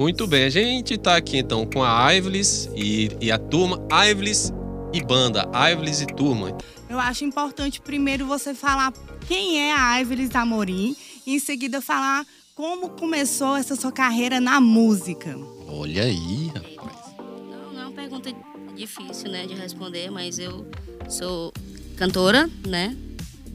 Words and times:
Muito 0.00 0.26
bem, 0.26 0.44
a 0.44 0.48
gente 0.48 0.96
tá 0.96 1.14
aqui 1.14 1.36
então 1.36 1.66
com 1.66 1.84
a 1.84 2.14
Ivlis 2.14 2.70
e, 2.74 3.10
e 3.20 3.30
a 3.30 3.36
turma 3.36 3.86
Ivlis 4.08 4.50
e 4.94 5.04
banda, 5.04 5.46
Ivlis 5.70 6.00
e 6.00 6.06
turma. 6.06 6.56
Eu 6.88 6.98
acho 6.98 7.22
importante 7.22 7.82
primeiro 7.82 8.24
você 8.24 8.54
falar 8.54 8.94
quem 9.28 9.60
é 9.60 9.74
a 9.74 10.00
Ivlis 10.00 10.34
Amorim 10.34 10.96
e 11.26 11.34
em 11.34 11.38
seguida 11.38 11.82
falar 11.82 12.26
como 12.54 12.88
começou 12.88 13.56
essa 13.56 13.76
sua 13.76 13.92
carreira 13.92 14.40
na 14.40 14.58
música. 14.58 15.36
Olha 15.68 16.04
aí, 16.04 16.46
rapaz. 16.46 17.16
Não, 17.18 17.72
não 17.74 17.80
é 17.82 17.84
uma 17.84 17.92
pergunta 17.92 18.34
difícil, 18.74 19.30
né, 19.30 19.46
de 19.46 19.52
responder, 19.52 20.10
mas 20.10 20.38
eu 20.38 20.66
sou 21.10 21.52
cantora, 21.98 22.48
né, 22.66 22.96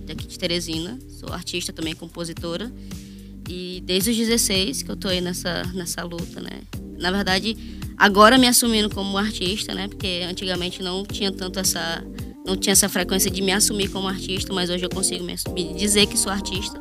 daqui 0.05 0.27
de 0.27 0.37
Teresina, 0.37 0.99
sou 1.09 1.33
artista 1.33 1.73
também, 1.73 1.95
compositora, 1.95 2.71
e 3.49 3.81
desde 3.85 4.11
os 4.11 4.17
16 4.17 4.83
que 4.83 4.91
eu 4.91 4.95
tô 4.95 5.07
aí 5.07 5.21
nessa, 5.21 5.63
nessa 5.73 6.03
luta, 6.03 6.41
né. 6.41 6.61
Na 6.97 7.11
verdade, 7.11 7.57
agora 7.97 8.37
me 8.37 8.47
assumindo 8.47 8.89
como 8.89 9.17
artista, 9.17 9.73
né, 9.73 9.87
porque 9.87 10.25
antigamente 10.29 10.81
não 10.81 11.03
tinha 11.05 11.31
tanto 11.31 11.59
essa, 11.59 12.03
não 12.45 12.55
tinha 12.55 12.73
essa 12.73 12.89
frequência 12.89 13.29
de 13.29 13.41
me 13.41 13.51
assumir 13.51 13.89
como 13.89 14.07
artista, 14.07 14.53
mas 14.53 14.69
hoje 14.69 14.85
eu 14.85 14.89
consigo 14.89 15.23
me, 15.23 15.33
assumir, 15.33 15.73
dizer 15.75 16.05
que 16.07 16.17
sou 16.17 16.31
artista. 16.31 16.79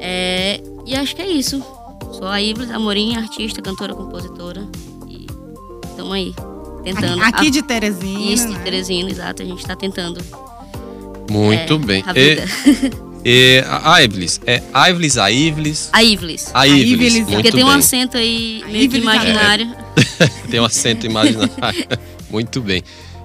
É, 0.00 0.60
e 0.86 0.94
acho 0.94 1.16
que 1.16 1.22
é 1.22 1.30
isso. 1.30 1.64
Sou 2.12 2.28
a 2.28 2.40
Iblis 2.40 2.70
Amorim, 2.70 3.16
artista, 3.16 3.62
cantora, 3.62 3.94
compositora. 3.94 4.68
E 5.08 5.26
estamos 5.88 6.12
aí, 6.12 6.34
tentando. 6.84 7.22
Aqui, 7.22 7.36
aqui 7.36 7.50
de 7.50 7.62
Teresina. 7.62 8.20
Isso, 8.20 8.48
né? 8.48 8.58
de 8.58 8.64
Teresina, 8.64 9.10
exato. 9.10 9.42
A 9.42 9.44
gente 9.44 9.60
está 9.60 9.74
tentando. 9.74 10.20
Muito 11.30 11.72
é, 11.72 11.78
bem. 11.78 12.04
A 12.06 12.12
vida. 12.12 12.44
E, 12.66 13.04
e 13.24 13.64
a 13.66 14.02
Ivlis, 14.02 14.40
é 14.46 14.62
Ivlis, 14.90 15.16
a 15.16 15.30
Ivlis. 15.30 15.88
a 15.92 16.02
Ivlis. 16.02 16.50
A 16.52 16.66
Ivlis, 16.66 17.14
muito 17.14 17.32
Porque 17.32 17.50
tem 17.50 17.64
um 17.64 17.68
bem. 17.68 17.76
acento 17.78 18.18
aí 18.18 18.62
meio 18.68 18.90
que 18.90 18.98
imaginário. 18.98 19.74
Tem 20.50 20.60
um 20.60 20.64
acento 20.64 21.06
imaginário. 21.06 21.86
Muito 22.30 22.60
bem. 22.60 22.82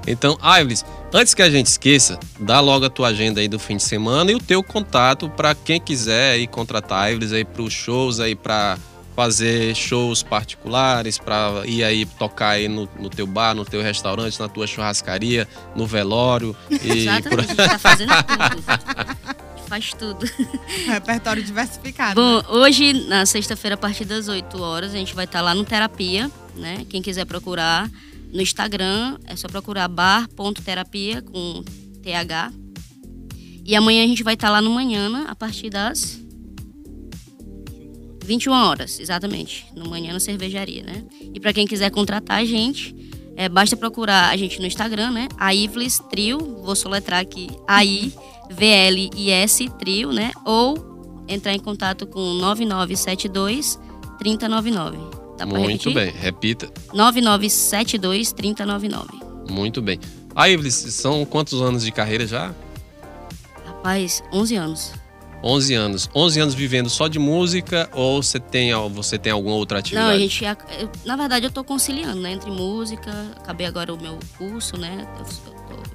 Então, 0.07 0.37
Ivlis, 0.59 0.85
antes 1.13 1.33
que 1.33 1.41
a 1.41 1.49
gente 1.49 1.67
esqueça, 1.67 2.19
dá 2.39 2.59
logo 2.59 2.85
a 2.85 2.89
tua 2.89 3.09
agenda 3.09 3.41
aí 3.41 3.47
do 3.47 3.59
fim 3.59 3.77
de 3.77 3.83
semana 3.83 4.31
e 4.31 4.35
o 4.35 4.39
teu 4.39 4.63
contato 4.63 5.29
para 5.29 5.53
quem 5.53 5.79
quiser 5.79 6.33
aí 6.33 6.47
contratar 6.47 7.03
a 7.03 7.11
Ivlis 7.11 7.33
aí 7.33 7.43
para 7.43 7.61
os 7.61 7.73
shows 7.73 8.19
aí 8.19 8.35
para 8.35 8.77
fazer 9.15 9.75
shows 9.75 10.23
particulares, 10.23 11.17
para 11.17 11.63
ir 11.65 11.83
aí 11.83 12.05
tocar 12.05 12.51
aí 12.51 12.67
no, 12.67 12.87
no 12.97 13.09
teu 13.09 13.27
bar, 13.27 13.53
no 13.53 13.65
teu 13.65 13.81
restaurante, 13.81 14.39
na 14.39 14.47
tua 14.47 14.65
churrascaria, 14.65 15.47
no 15.75 15.85
velório 15.85 16.55
e 16.71 16.77
por 16.77 17.39
Exatamente, 17.39 17.39
a 17.39 17.41
gente 17.41 17.55
tá 17.55 17.79
fazendo 17.79 18.13
tudo. 18.23 19.39
Faz 19.69 19.93
tudo. 19.93 20.25
Repertório 20.89 21.43
diversificado. 21.43 22.19
né? 22.19 22.41
Bom, 22.41 22.55
hoje, 22.55 23.05
na 23.07 23.23
sexta-feira, 23.27 23.75
a 23.75 23.77
partir 23.77 24.03
das 24.03 24.27
8 24.27 24.59
horas, 24.59 24.95
a 24.95 24.97
gente 24.97 25.13
vai 25.13 25.25
estar 25.25 25.41
lá 25.41 25.53
no 25.53 25.63
Terapia, 25.63 26.29
né? 26.55 26.87
Quem 26.89 27.03
quiser 27.03 27.25
procurar 27.25 27.87
no 28.33 28.41
Instagram, 28.41 29.19
é 29.25 29.35
só 29.35 29.47
procurar 29.47 29.87
bar.terapia 29.87 31.21
com 31.21 31.63
TH. 32.01 32.51
E 33.63 33.75
amanhã 33.75 34.03
a 34.03 34.07
gente 34.07 34.23
vai 34.23 34.33
estar 34.33 34.49
lá 34.49 34.59
no 34.59 34.71
Manhã, 34.71 35.25
a 35.27 35.35
partir 35.35 35.69
das 35.69 36.19
21 38.25 38.51
horas, 38.51 38.99
exatamente. 38.99 39.67
No 39.75 39.87
Manhã 39.87 40.13
na 40.13 40.19
cervejaria, 40.19 40.81
né? 40.81 41.03
E 41.31 41.39
para 41.39 41.53
quem 41.53 41.67
quiser 41.67 41.91
contratar 41.91 42.39
a 42.39 42.45
gente, 42.45 42.95
é, 43.35 43.47
basta 43.47 43.77
procurar 43.77 44.31
a 44.31 44.35
gente 44.35 44.59
no 44.59 44.65
Instagram, 44.65 45.11
né? 45.11 45.27
A 45.37 45.53
Ivlis 45.53 45.99
Trio, 46.09 46.39
vou 46.63 46.75
soletrar 46.75 47.19
aqui, 47.19 47.49
AI 47.67 48.11
VLIS 48.49 49.59
Trio, 49.77 50.11
né? 50.11 50.31
Ou 50.45 51.23
entrar 51.27 51.53
em 51.53 51.59
contato 51.59 52.07
com 52.07 52.19
9972 52.35 53.79
3099. 54.17 54.97
Dá 55.37 55.47
pra 55.47 55.57
Muito 55.59 55.89
repetir? 55.89 55.93
bem, 55.93 56.11
repita. 56.21 56.69
9972 56.93 58.31
3099. 58.33 59.07
Muito 59.49 59.81
bem. 59.81 59.99
A 60.35 60.49
Ivlis, 60.49 60.75
são 60.75 61.25
quantos 61.25 61.61
anos 61.61 61.83
de 61.83 61.91
carreira 61.91 62.27
já? 62.27 62.53
Rapaz, 63.65 64.21
11 64.33 64.55
anos. 64.55 64.91
11 65.43 65.73
anos. 65.73 66.09
11 66.13 66.39
anos 66.39 66.53
vivendo 66.53 66.89
só 66.89 67.07
de 67.07 67.17
música 67.19 67.89
ou 67.93 68.21
você 68.21 68.39
tem, 68.39 68.71
você 68.93 69.17
tem 69.17 69.31
alguma 69.31 69.55
outra 69.55 69.79
atividade? 69.79 70.07
Não, 70.07 70.15
a 70.15 70.19
gente. 70.19 70.43
eu- 70.43 70.89
na 71.05 71.15
verdade, 71.15 71.45
eu 71.45 71.51
tô 71.51 71.63
conciliando, 71.63 72.19
né? 72.19 72.33
Entre 72.33 72.51
música, 72.51 73.11
acabei 73.37 73.65
agora 73.65 73.93
o 73.93 74.01
meu 74.01 74.17
curso, 74.37 74.77
né? 74.77 75.07
Eu, 75.19 75.25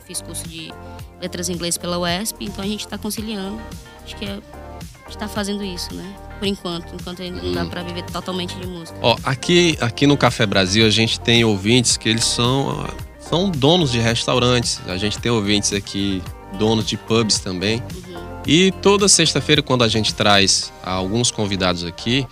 fiz 0.06 0.20
curso 0.20 0.46
de 0.48 0.72
letras 1.20 1.48
em 1.48 1.52
inglês 1.54 1.76
pela 1.78 1.98
UESP, 1.98 2.44
então 2.44 2.64
a 2.64 2.68
gente 2.68 2.86
tá 2.86 2.96
conciliando. 2.98 3.58
Acho 4.04 4.16
que 4.16 4.24
é, 4.24 4.32
a 4.32 5.08
gente 5.08 5.18
tá 5.18 5.28
fazendo 5.28 5.62
isso, 5.64 5.94
né? 5.94 6.14
Por 6.38 6.46
enquanto, 6.48 6.94
enquanto 6.94 7.22
ainda 7.22 7.40
não 7.40 7.52
dá 7.52 7.62
Hum. 7.64 7.68
pra 7.70 7.82
viver 7.82 8.02
totalmente 8.04 8.54
de 8.56 8.66
música. 8.66 8.98
Ó, 9.00 9.16
aqui, 9.24 9.78
aqui 9.80 10.06
no 10.06 10.16
Café 10.16 10.44
Brasil 10.46 10.86
a 10.86 10.90
gente 10.90 11.18
tem 11.20 11.44
ouvintes 11.44 11.96
que 11.96 12.08
eles 12.08 12.24
são, 12.24 12.86
são 13.20 13.48
donos 13.50 13.92
de 13.92 13.98
restaurantes. 13.98 14.80
A 14.86 14.96
gente 14.98 15.18
tem 15.18 15.30
ouvintes 15.32 15.72
aqui, 15.72 16.22
donos 16.58 16.84
de 16.86 16.96
pubs 16.98 17.38
também. 17.38 17.82
Uhum. 18.08 18.13
E 18.46 18.70
toda 18.82 19.08
sexta-feira, 19.08 19.62
quando 19.62 19.84
a 19.84 19.88
gente 19.88 20.14
traz 20.14 20.72
alguns 20.82 21.30
convidados 21.30 21.84
aqui, 21.84 22.26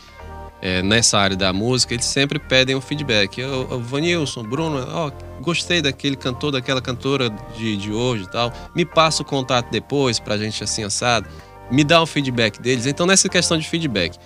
é, 0.60 0.82
nessa 0.82 1.18
área 1.18 1.36
da 1.36 1.52
música, 1.52 1.94
eles 1.94 2.04
sempre 2.04 2.38
pedem 2.38 2.76
um 2.76 2.80
feedback. 2.80 3.40
Eu, 3.40 3.66
eu, 3.70 3.80
Vanilson, 3.80 4.44
Bruno, 4.44 4.86
ó, 4.90 5.10
gostei 5.40 5.82
daquele 5.82 6.14
cantor, 6.14 6.52
daquela 6.52 6.80
cantora 6.80 7.30
de, 7.56 7.76
de 7.76 7.90
hoje 7.90 8.24
e 8.24 8.30
tal. 8.30 8.52
Me 8.74 8.84
passa 8.84 9.22
o 9.22 9.24
contato 9.24 9.70
depois 9.70 10.20
pra 10.20 10.36
gente 10.36 10.62
assim 10.62 10.84
assado. 10.84 11.28
Me 11.70 11.82
dá 11.82 12.00
o 12.00 12.06
feedback 12.06 12.60
deles. 12.60 12.86
Então, 12.86 13.06
nessa 13.06 13.28
questão 13.28 13.58
de 13.58 13.66
feedback, 13.66 14.16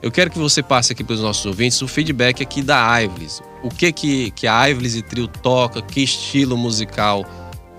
eu 0.00 0.10
quero 0.10 0.30
que 0.30 0.38
você 0.38 0.62
passe 0.62 0.92
aqui 0.92 1.02
para 1.02 1.14
os 1.14 1.20
nossos 1.20 1.44
ouvintes 1.44 1.82
o 1.82 1.88
feedback 1.88 2.42
aqui 2.42 2.62
da 2.62 3.02
Ivlis. 3.02 3.42
O 3.62 3.68
que 3.68 3.92
que, 3.92 4.30
que 4.30 4.46
a 4.46 4.70
Ivlis 4.70 4.94
e 4.94 5.02
Trio 5.02 5.26
toca, 5.26 5.82
que 5.82 6.00
estilo 6.02 6.56
musical 6.56 7.26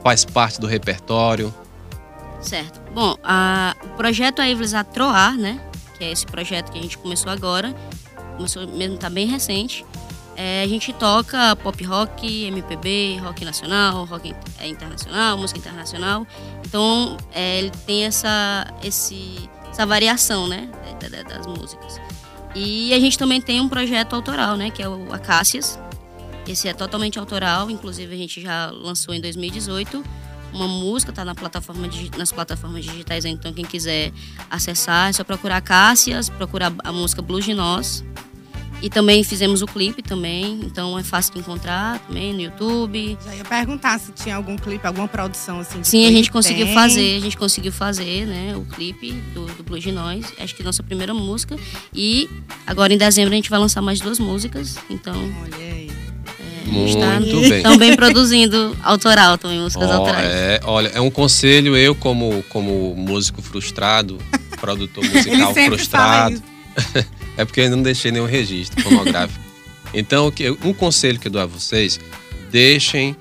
faz 0.04 0.26
parte 0.26 0.60
do 0.60 0.68
repertório. 0.68 1.52
Certo. 2.46 2.80
Bom, 2.94 3.16
a- 3.24 3.76
o 3.84 3.90
projeto 3.98 4.40
A 4.40 4.48
Ivlis 4.50 4.74
Atroar, 4.74 5.36
né? 5.36 5.60
Que 5.98 6.04
é 6.04 6.12
esse 6.12 6.26
projeto 6.26 6.72
que 6.72 6.78
a 6.78 6.82
gente 6.82 6.98
começou 6.98 7.32
agora. 7.32 7.74
Começou 8.38 8.68
mesmo, 8.68 8.98
tá 8.98 9.10
bem 9.10 9.26
recente. 9.26 9.84
É, 10.38 10.62
a 10.64 10.68
gente 10.68 10.92
toca 10.94 11.56
pop 11.56 11.82
rock, 11.86 12.44
MPB, 12.46 13.18
rock 13.24 13.44
nacional, 13.46 14.04
rock 14.06 14.36
é, 14.60 14.68
internacional, 14.68 15.38
música 15.38 15.58
internacional. 15.60 16.28
Então, 16.66 17.16
é, 17.34 17.60
ele 17.60 17.72
tem 17.88 18.04
essa, 18.06 18.68
esse, 18.84 19.50
essa 19.72 19.86
variação, 19.86 20.48
né? 20.48 20.70
da- 21.00 21.10
da- 21.10 21.24
das 21.24 21.48
músicas. 21.48 22.00
E 22.54 22.94
a 22.94 23.00
gente 23.00 23.18
também 23.18 23.42
tem 23.42 23.60
um 23.60 23.68
projeto 23.68 24.14
autoral, 24.16 24.56
né? 24.56 24.70
Que 24.70 24.82
é 24.84 24.88
o 24.90 25.12
Acácias. 25.14 25.80
Esse 26.48 26.68
é 26.68 26.74
totalmente 26.74 27.18
autoral, 27.20 27.70
inclusive 27.72 28.14
a 28.14 28.18
gente 28.18 28.40
já 28.42 28.70
lançou 28.72 29.14
em 29.16 29.20
2018 29.22 30.04
uma 30.56 30.68
música, 30.68 31.12
tá 31.12 31.26
na 31.26 31.36
plataforma, 31.36 31.88
nas 32.18 32.32
plataformas 32.32 32.86
digitais, 32.86 33.26
então 33.26 33.54
quem 33.54 33.66
quiser 33.66 34.12
acessar 34.50 35.10
é 35.10 35.14
só 35.14 35.24
procurar 35.24 35.62
Cássias, 35.62 36.30
procurar 36.30 36.74
a 36.84 36.92
música 36.92 37.22
Blues 37.22 37.46
de 37.46 37.54
Nós. 37.54 38.04
E 38.82 38.90
também 38.90 39.24
fizemos 39.24 39.62
o 39.62 39.66
clipe 39.66 40.04
também, 40.04 40.60
então 40.64 41.00
é 41.00 41.04
fácil 41.04 41.34
de 41.34 41.40
encontrar 41.40 41.98
também 42.00 42.34
no 42.34 42.42
YouTube. 42.42 43.18
Já 43.26 43.36
ia 43.36 43.46
perguntar 43.46 44.00
se 44.00 44.12
tinha 44.12 44.36
algum 44.36 44.58
clipe, 44.58 44.86
alguma 44.86 45.08
produção 45.08 45.60
assim. 45.60 45.80
de 45.80 45.88
Sim, 45.88 46.06
a 46.06 46.12
gente 46.12 46.30
conseguiu 46.30 46.66
Tem. 46.66 46.76
fazer, 46.76 47.16
a 47.16 47.20
gente 47.20 47.38
conseguiu 47.38 47.72
fazer, 47.72 48.28
né, 48.28 48.56
o 48.56 48.66
clipe 48.66 49.14
do, 49.34 49.46
do 49.46 49.64
Blues 49.64 49.82
de 49.82 49.92
Nós, 49.92 50.32
acho 50.40 50.54
que 50.56 50.62
nossa 50.62 50.84
primeira 50.84 51.14
música. 51.14 51.56
E 51.94 52.30
agora 52.68 52.94
em 52.94 52.98
dezembro 52.98 53.34
a 53.34 53.36
gente 53.36 53.50
vai 53.50 53.60
lançar 53.60 53.82
mais 53.82 54.00
duas 54.00 54.20
músicas, 54.20 54.78
então 54.90 55.16
Olha 55.42 55.58
aí. 55.58 56.05
Gente 56.66 56.98
tá 56.98 57.20
Muito 57.20 57.50
bem. 57.50 57.64
também 57.64 57.96
produzindo 57.96 58.76
autoral, 58.84 59.38
também 59.38 59.60
músicas 59.60 59.90
Ó, 59.90 59.94
autorais. 59.94 60.26
é, 60.28 60.60
olha, 60.64 60.88
é 60.90 61.02
um 61.02 61.10
conselho, 61.12 61.76
eu 61.78 61.94
como, 61.96 62.44
como 62.50 62.94
músico 62.96 63.42
frustrado, 63.42 64.18
produtor 64.60 65.04
Ele 65.06 65.14
musical 65.16 65.54
frustrado, 65.54 66.36
isso. 66.36 67.06
é 67.38 67.46
porque 67.46 67.60
eu 67.60 67.64
ainda 67.66 67.76
não 67.76 67.84
deixei 67.84 68.12
nenhum 68.12 68.26
registro 68.26 68.82
fonográfico. 68.84 69.44
Então, 69.94 70.28
o 70.28 70.32
que- 70.32 70.50
um 70.64 70.74
conselho 70.74 71.20
que 71.20 71.28
eu 71.28 71.32
dou 71.32 71.42
a 71.42 71.46
vocês, 71.46 72.00
deixem 72.52 73.16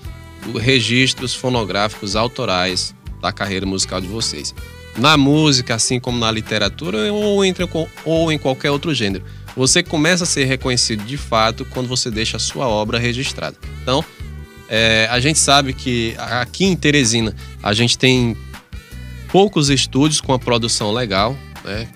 registros 0.58 1.35
fonográficos 1.35 2.17
autorais 2.17 2.94
da 3.20 3.32
carreira 3.32 3.64
musical 3.67 4.00
de 4.00 4.06
vocês. 4.06 4.55
Na 4.97 5.17
música, 5.17 5.75
assim 5.75 5.99
como 5.99 6.19
na 6.19 6.31
literatura 6.31 7.12
ou, 7.12 7.44
entre, 7.44 7.69
ou 8.05 8.31
em 8.31 8.38
qualquer 8.38 8.70
outro 8.70 8.94
gênero. 8.94 9.25
Você 9.56 9.82
começa 9.82 10.24
a 10.24 10.26
ser 10.26 10.44
reconhecido 10.44 11.04
de 11.04 11.16
fato 11.16 11.64
quando 11.66 11.88
você 11.88 12.10
deixa 12.10 12.36
a 12.36 12.40
sua 12.40 12.66
obra 12.66 12.98
registrada. 12.98 13.56
Então, 13.82 14.04
é, 14.68 15.06
a 15.10 15.20
gente 15.20 15.38
sabe 15.38 15.72
que 15.72 16.14
aqui 16.18 16.64
em 16.64 16.74
Teresina 16.74 17.34
a 17.62 17.72
gente 17.72 17.96
tem 17.96 18.36
poucos 19.28 19.68
estúdios 19.68 20.20
com 20.20 20.32
a 20.32 20.38
produção 20.38 20.92
legal, 20.92 21.36
né? 21.64 21.88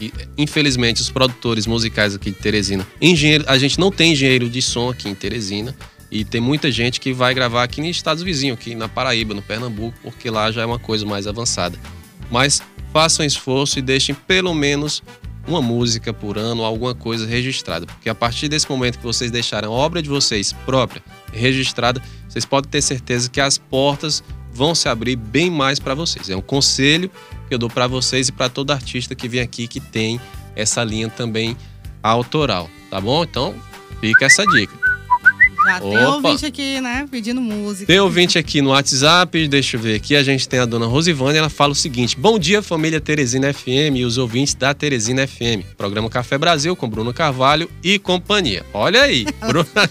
E, 0.00 0.12
infelizmente, 0.36 1.00
os 1.02 1.10
produtores 1.10 1.66
musicais 1.66 2.14
aqui 2.14 2.30
de 2.30 2.36
Teresina, 2.36 2.86
engenheiro, 3.00 3.44
a 3.46 3.58
gente 3.58 3.78
não 3.78 3.90
tem 3.90 4.12
engenheiro 4.12 4.48
de 4.48 4.62
som 4.62 4.88
aqui 4.88 5.08
em 5.08 5.14
Teresina 5.14 5.76
e 6.10 6.24
tem 6.24 6.40
muita 6.40 6.70
gente 6.72 6.98
que 6.98 7.12
vai 7.12 7.34
gravar 7.34 7.62
aqui 7.62 7.80
em 7.80 7.88
estados 7.90 8.22
vizinhos, 8.22 8.58
aqui 8.58 8.74
na 8.74 8.88
Paraíba, 8.88 9.34
no 9.34 9.42
Pernambuco, 9.42 9.96
porque 10.02 10.30
lá 10.30 10.50
já 10.50 10.62
é 10.62 10.66
uma 10.66 10.78
coisa 10.78 11.04
mais 11.04 11.26
avançada. 11.26 11.78
Mas 12.30 12.62
façam 12.92 13.24
esforço 13.24 13.78
e 13.78 13.82
deixem 13.82 14.14
pelo 14.14 14.54
menos 14.54 15.02
uma 15.46 15.62
música 15.62 16.12
por 16.12 16.38
ano, 16.38 16.64
alguma 16.64 16.94
coisa 16.94 17.26
registrada. 17.26 17.86
Porque 17.86 18.08
a 18.08 18.14
partir 18.14 18.48
desse 18.48 18.68
momento 18.70 18.98
que 18.98 19.04
vocês 19.04 19.30
deixarem 19.30 19.68
a 19.68 19.72
obra 19.72 20.02
de 20.02 20.08
vocês 20.08 20.52
própria 20.64 21.02
registrada, 21.32 22.02
vocês 22.28 22.44
podem 22.44 22.70
ter 22.70 22.82
certeza 22.82 23.28
que 23.28 23.40
as 23.40 23.58
portas 23.58 24.22
vão 24.52 24.74
se 24.74 24.88
abrir 24.88 25.16
bem 25.16 25.50
mais 25.50 25.78
para 25.78 25.94
vocês. 25.94 26.28
É 26.28 26.36
um 26.36 26.42
conselho 26.42 27.10
que 27.48 27.54
eu 27.54 27.58
dou 27.58 27.70
para 27.70 27.86
vocês 27.86 28.28
e 28.28 28.32
para 28.32 28.48
todo 28.48 28.70
artista 28.70 29.14
que 29.14 29.28
vem 29.28 29.40
aqui 29.40 29.66
que 29.66 29.80
tem 29.80 30.20
essa 30.54 30.82
linha 30.84 31.08
também 31.08 31.56
autoral, 32.02 32.68
tá 32.90 33.00
bom? 33.00 33.22
Então, 33.22 33.54
fica 34.00 34.26
essa 34.26 34.44
dica. 34.46 34.79
Já 35.64 35.80
tem 35.80 35.96
Opa. 35.98 36.08
ouvinte 36.16 36.46
aqui, 36.46 36.80
né? 36.80 37.06
Pedindo 37.10 37.40
música. 37.40 37.86
Tem 37.86 38.00
ouvinte 38.00 38.38
aqui 38.38 38.62
no 38.62 38.70
WhatsApp, 38.70 39.46
deixa 39.48 39.76
eu 39.76 39.80
ver 39.80 39.96
aqui, 39.96 40.16
a 40.16 40.22
gente 40.22 40.48
tem 40.48 40.58
a 40.58 40.64
dona 40.64 40.86
Rosivânia, 40.86 41.38
ela 41.38 41.50
fala 41.50 41.72
o 41.72 41.74
seguinte: 41.74 42.16
Bom 42.18 42.38
dia, 42.38 42.62
família 42.62 43.00
Teresina 43.00 43.52
FM 43.52 43.96
e 43.96 44.04
os 44.04 44.16
ouvintes 44.16 44.54
da 44.54 44.72
Teresina 44.72 45.26
FM. 45.26 45.64
Programa 45.76 46.08
Café 46.08 46.38
Brasil 46.38 46.74
com 46.74 46.88
Bruno 46.88 47.12
Carvalho 47.12 47.70
e 47.84 47.98
companhia. 47.98 48.64
Olha 48.72 49.02
aí, 49.02 49.26
Bruna, 49.46 49.90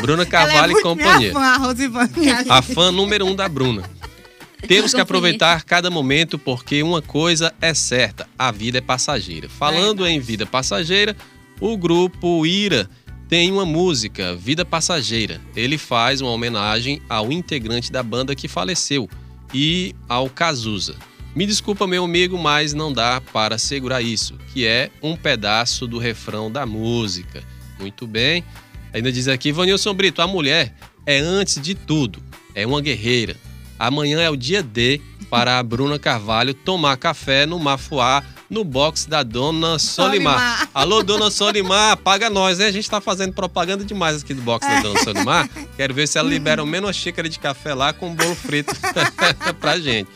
Bruna 0.00 0.22
Ela 0.22 0.22
é 0.22 0.26
Carvalho 0.26 0.78
e 0.78 0.82
companhia. 0.82 1.32
fã, 1.32 1.40
a 1.40 1.56
Rosivânia. 1.58 2.44
A 2.48 2.62
fã 2.62 2.90
número 2.90 3.24
um 3.26 3.36
da 3.36 3.48
Bruna. 3.48 3.82
Temos 4.66 4.94
que 4.94 5.00
aproveitar 5.00 5.62
cada 5.64 5.90
momento 5.90 6.38
porque 6.38 6.82
uma 6.82 7.00
coisa 7.00 7.54
é 7.60 7.72
certa: 7.72 8.26
a 8.38 8.50
vida 8.50 8.78
é 8.78 8.80
passageira. 8.80 9.48
Falando 9.48 10.06
em 10.06 10.18
vida 10.18 10.44
passageira, 10.44 11.16
o 11.60 11.76
grupo 11.76 12.44
Ira 12.44 12.88
tem 13.34 13.50
uma 13.50 13.66
música, 13.66 14.32
Vida 14.36 14.64
Passageira. 14.64 15.40
Ele 15.56 15.76
faz 15.76 16.20
uma 16.20 16.30
homenagem 16.30 17.02
ao 17.08 17.32
integrante 17.32 17.90
da 17.90 18.00
banda 18.00 18.32
que 18.32 18.46
faleceu 18.46 19.10
e 19.52 19.92
ao 20.08 20.30
Cazuza. 20.30 20.94
Me 21.34 21.44
desculpa, 21.44 21.84
meu 21.84 22.04
amigo, 22.04 22.38
mas 22.38 22.72
não 22.72 22.92
dá 22.92 23.20
para 23.32 23.58
segurar 23.58 24.00
isso, 24.00 24.38
que 24.52 24.64
é 24.64 24.88
um 25.02 25.16
pedaço 25.16 25.84
do 25.88 25.98
refrão 25.98 26.48
da 26.48 26.64
música. 26.64 27.42
Muito 27.76 28.06
bem. 28.06 28.44
Ainda 28.92 29.10
diz 29.10 29.26
aqui, 29.26 29.50
Vanilson 29.50 29.94
Brito, 29.94 30.22
a 30.22 30.28
mulher 30.28 30.72
é 31.04 31.18
antes 31.18 31.60
de 31.60 31.74
tudo, 31.74 32.22
é 32.54 32.64
uma 32.64 32.80
guerreira. 32.80 33.34
Amanhã 33.76 34.20
é 34.20 34.30
o 34.30 34.36
dia 34.36 34.62
D 34.62 35.00
para 35.28 35.58
a 35.58 35.62
Bruna 35.64 35.98
Carvalho 35.98 36.54
tomar 36.54 36.96
café 36.98 37.46
no 37.46 37.58
Mafuá, 37.58 38.22
no 38.48 38.64
box 38.64 39.06
da 39.06 39.22
Dona 39.22 39.78
Solimar. 39.78 40.34
Solimar. 40.34 40.68
Alô, 40.74 41.02
Dona 41.02 41.30
Solimar, 41.30 41.96
paga 41.96 42.28
nós, 42.30 42.58
né? 42.58 42.66
A 42.66 42.72
gente 42.72 42.88
tá 42.88 43.00
fazendo 43.00 43.32
propaganda 43.32 43.84
demais 43.84 44.22
aqui 44.22 44.34
do 44.34 44.42
box 44.42 44.66
da 44.66 44.80
Dona 44.80 45.00
Solimar. 45.00 45.48
Quero 45.76 45.94
ver 45.94 46.06
se 46.06 46.18
ela 46.18 46.28
libera 46.28 46.60
ao 46.60 46.66
menos 46.66 46.88
uma 46.88 46.92
xícara 46.92 47.28
de 47.28 47.38
café 47.38 47.74
lá 47.74 47.92
com 47.92 48.08
um 48.08 48.14
bolo 48.14 48.34
frito 48.34 48.74
pra 49.60 49.78
gente. 49.78 50.10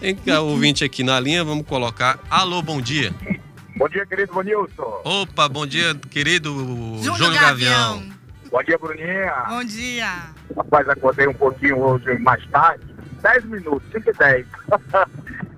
Tem 0.00 0.14
que 0.14 0.30
ouvinte 0.32 0.82
aqui 0.82 1.02
na 1.02 1.20
linha, 1.20 1.44
vamos 1.44 1.66
colocar. 1.66 2.18
Alô, 2.30 2.62
bom 2.62 2.80
dia. 2.80 3.14
Bom 3.76 3.88
dia, 3.88 4.04
querido 4.06 4.32
Vanilson. 4.32 5.00
Opa, 5.04 5.48
bom 5.48 5.66
dia, 5.66 5.94
querido 6.10 6.50
Júnior 7.02 7.16
Júnior 7.16 7.40
Gavião. 7.40 7.98
Gavião. 7.98 8.20
Bom 8.50 8.62
dia, 8.64 8.78
Bruninha. 8.78 9.44
Bom 9.48 9.64
dia. 9.64 10.32
Rapaz, 10.56 10.88
acordei 10.88 11.28
um 11.28 11.34
pouquinho 11.34 11.78
hoje 11.78 12.18
mais 12.18 12.44
tarde. 12.48 12.84
10 13.22 13.44
minutos, 13.44 13.82
5 13.92 14.10
e 14.10 14.12
10. 14.12 14.46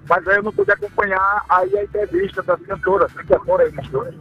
Mas 0.08 0.26
aí 0.28 0.36
eu 0.36 0.42
não 0.42 0.52
pude 0.52 0.70
acompanhar 0.70 1.44
aí 1.48 1.78
a 1.78 1.84
entrevista 1.84 2.42
das 2.42 2.60
cantoras. 2.62 3.12
Você 3.12 3.24
cantora 3.24 3.64
aí, 3.64 3.72
mistura? 3.72 4.14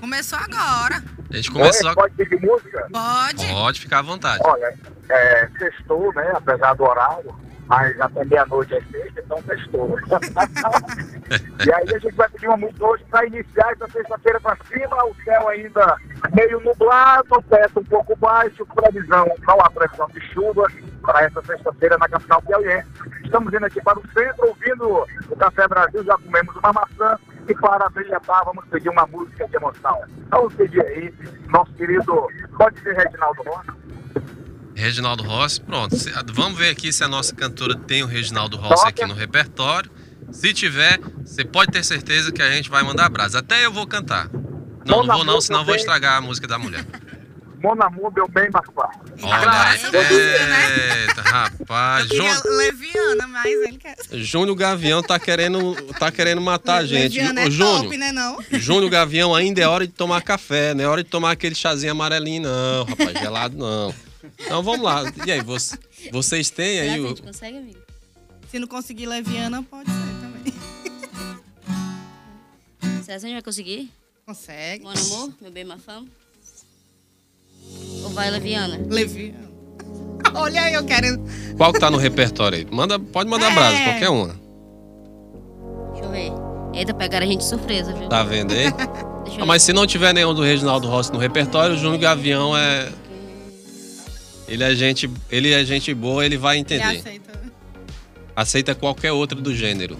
Começou 0.00 0.38
agora. 0.38 1.02
A 1.30 1.36
gente 1.36 1.50
começou. 1.50 1.88
Oi, 1.88 1.94
Pode 1.94 2.14
pedir 2.14 2.40
música? 2.40 2.88
Pode. 2.92 3.46
Pode 3.46 3.80
ficar 3.80 3.98
à 3.98 4.02
vontade. 4.02 4.40
Olha, 4.44 4.74
é, 5.08 5.48
sextou, 5.58 6.12
né? 6.14 6.32
Apesar 6.34 6.74
do 6.74 6.84
horário. 6.84 7.34
Mas 7.68 8.00
até 8.00 8.24
meia-noite 8.24 8.74
é 8.74 8.80
sexta, 8.80 9.20
então 9.20 9.42
sextou. 9.42 9.98
e 11.66 11.72
aí 11.72 11.84
a 11.94 11.98
gente 11.98 12.14
vai 12.14 12.28
pedir 12.30 12.48
uma 12.48 12.56
música 12.56 12.86
hoje 12.86 13.04
para 13.10 13.26
iniciar 13.26 13.72
essa 13.72 13.86
sexta-feira 13.88 14.40
para 14.40 14.56
cima. 14.64 15.04
O 15.04 15.14
céu 15.22 15.48
ainda 15.48 15.96
meio 16.34 16.60
nublado, 16.60 17.42
teto 17.50 17.80
um 17.80 17.84
pouco 17.84 18.16
baixo, 18.16 18.66
previsão, 18.74 19.26
não 19.46 19.60
há 19.60 19.70
previsão 19.70 20.08
de 20.08 20.20
chuva 20.32 20.66
para 21.02 21.24
essa 21.24 21.42
sexta-feira 21.42 21.98
na 21.98 22.08
capital 22.08 22.40
piauiense. 22.42 22.88
Estamos 23.22 23.52
indo 23.52 23.66
aqui 23.66 23.82
para 23.82 23.98
o 23.98 24.08
centro, 24.12 24.48
ouvindo 24.48 25.06
o 25.28 25.36
Café 25.36 25.68
Brasil, 25.68 26.02
já 26.04 26.16
comemos 26.16 26.56
uma 26.56 26.72
maçã. 26.72 27.18
E 27.46 27.54
para 27.54 27.86
abrilhantar, 27.86 28.44
vamos 28.44 28.64
pedir 28.66 28.90
uma 28.90 29.06
música 29.06 29.46
de 29.48 29.56
emoção. 29.56 30.02
Vamos 30.30 30.54
pedir 30.54 30.84
aí, 30.84 31.14
nosso 31.48 31.72
querido, 31.74 32.28
pode 32.58 32.78
ser 32.80 32.94
Reginaldo 32.94 33.42
Rossi? 33.42 33.72
Reginaldo 34.78 35.22
Rossi, 35.24 35.60
pronto. 35.60 35.96
Se- 35.96 36.12
Vamos 36.32 36.56
ver 36.58 36.70
aqui 36.70 36.92
se 36.92 37.02
a 37.02 37.08
nossa 37.08 37.34
cantora 37.34 37.74
tem 37.74 38.02
o 38.02 38.06
Reginaldo 38.06 38.56
Rossi 38.56 38.86
aqui 38.86 39.04
no 39.04 39.14
repertório. 39.14 39.90
Se 40.30 40.52
tiver, 40.54 41.00
você 41.24 41.44
pode 41.44 41.72
ter 41.72 41.84
certeza 41.84 42.30
que 42.30 42.40
a 42.40 42.50
gente 42.50 42.70
vai 42.70 42.82
mandar 42.82 43.08
brasa. 43.08 43.40
Até 43.40 43.64
eu 43.66 43.72
vou 43.72 43.86
cantar. 43.86 44.28
Não, 44.86 45.02
não 45.04 45.16
vou 45.16 45.24
não, 45.24 45.40
senão 45.40 45.60
eu 45.60 45.64
vou 45.66 45.74
estragar 45.74 46.16
a 46.16 46.20
música 46.20 46.46
da 46.46 46.58
mulher. 46.58 46.84
Mon 47.62 47.74
amour, 47.82 48.12
meu 48.14 48.28
bem, 48.28 48.48
Marcos. 48.52 48.72
Olha, 49.20 49.46
né? 49.50 51.00
eita, 51.02 51.22
rapaz. 51.22 52.06
Júnior, 52.08 52.40
Leviana, 52.44 53.26
mas 53.26 53.46
ele 53.46 53.78
quer. 53.78 53.96
Júnior 54.12 54.54
Gavião 54.56 55.02
tá 55.02 55.18
querendo, 55.18 55.74
tá 55.98 56.12
querendo 56.12 56.40
matar 56.40 56.76
a 56.76 56.86
gente. 56.86 57.18
Leviana 57.18 57.40
é 57.42 57.50
Júnior, 57.50 57.82
top, 57.82 57.96
né 57.98 58.12
não? 58.12 58.38
Júnior 58.52 58.88
Gavião, 58.90 59.34
ainda 59.34 59.60
é 59.60 59.66
hora 59.66 59.84
de 59.88 59.92
tomar 59.92 60.22
café, 60.22 60.72
não 60.72 60.84
é 60.84 60.86
hora 60.86 61.02
de 61.02 61.10
tomar 61.10 61.32
aquele 61.32 61.56
chazinho 61.56 61.90
amarelinho, 61.90 62.42
não, 62.42 62.84
rapaz, 62.84 63.18
gelado 63.18 63.56
não. 63.56 63.92
Então 64.38 64.62
vamos 64.62 64.82
lá. 64.84 65.02
E 65.26 65.32
aí, 65.32 65.42
você- 65.42 65.76
vocês 66.12 66.50
têm 66.50 66.78
Será 66.80 66.92
aí 66.92 67.00
o. 67.00 67.08
gente 67.08 67.22
consegue, 67.22 67.58
amigo? 67.58 67.78
Se 68.50 68.58
não 68.58 68.66
conseguir 68.66 69.06
Leviana, 69.06 69.62
pode 69.62 69.90
ser 69.90 69.96
também. 70.20 70.54
Será 73.02 73.04
que 73.04 73.12
a 73.12 73.18
gente 73.18 73.32
vai 73.32 73.42
conseguir? 73.42 73.90
Consegue. 74.26 74.84
Mon 74.84 74.90
amor, 74.90 75.32
meu 75.40 75.50
bem, 75.50 75.64
ma 75.64 75.78
fama? 75.78 76.06
Ou 78.04 78.10
vai, 78.10 78.30
Leviana? 78.30 78.78
Leviana. 78.88 79.48
Olha 80.34 80.62
aí, 80.62 80.74
eu 80.74 80.84
quero. 80.84 81.06
Qual 81.56 81.72
que 81.72 81.80
tá 81.80 81.90
no 81.90 81.96
repertório 81.96 82.58
aí? 82.58 82.66
Manda, 82.70 82.98
pode 82.98 83.28
mandar 83.28 83.50
É. 83.50 83.54
brasa, 83.54 83.84
qualquer 83.84 84.08
uma. 84.10 84.34
Deixa 85.92 86.04
eu 86.04 86.10
ver. 86.10 86.32
Eita, 86.78 86.92
pegaram 86.94 87.26
a 87.26 87.28
gente 87.28 87.40
de 87.40 87.46
surpresa, 87.48 87.92
viu? 87.92 88.08
Tá 88.08 88.22
vendo 88.22 88.52
aí? 88.52 88.70
Deixa 89.24 89.38
eu 89.40 89.42
Ah, 89.42 89.46
mas 89.46 89.62
se 89.62 89.72
não 89.72 89.86
tiver 89.86 90.12
nenhum 90.14 90.32
do 90.34 90.42
Reginaldo 90.42 90.88
Rossi 90.88 91.12
no 91.12 91.18
repertório, 91.18 91.74
o 91.74 91.78
Júnior 91.78 91.98
Gavião 91.98 92.56
é. 92.56 92.90
Ele 94.48 94.64
é 94.64 94.74
gente, 94.74 95.10
ele 95.30 95.52
é 95.52 95.64
gente 95.64 95.92
boa, 95.94 96.24
ele 96.24 96.36
vai 96.36 96.56
entender. 96.56 96.82
aceita. 96.98 97.38
Aceita 98.34 98.74
qualquer 98.74 99.12
outro 99.12 99.40
do 99.40 99.54
gênero. 99.54 99.98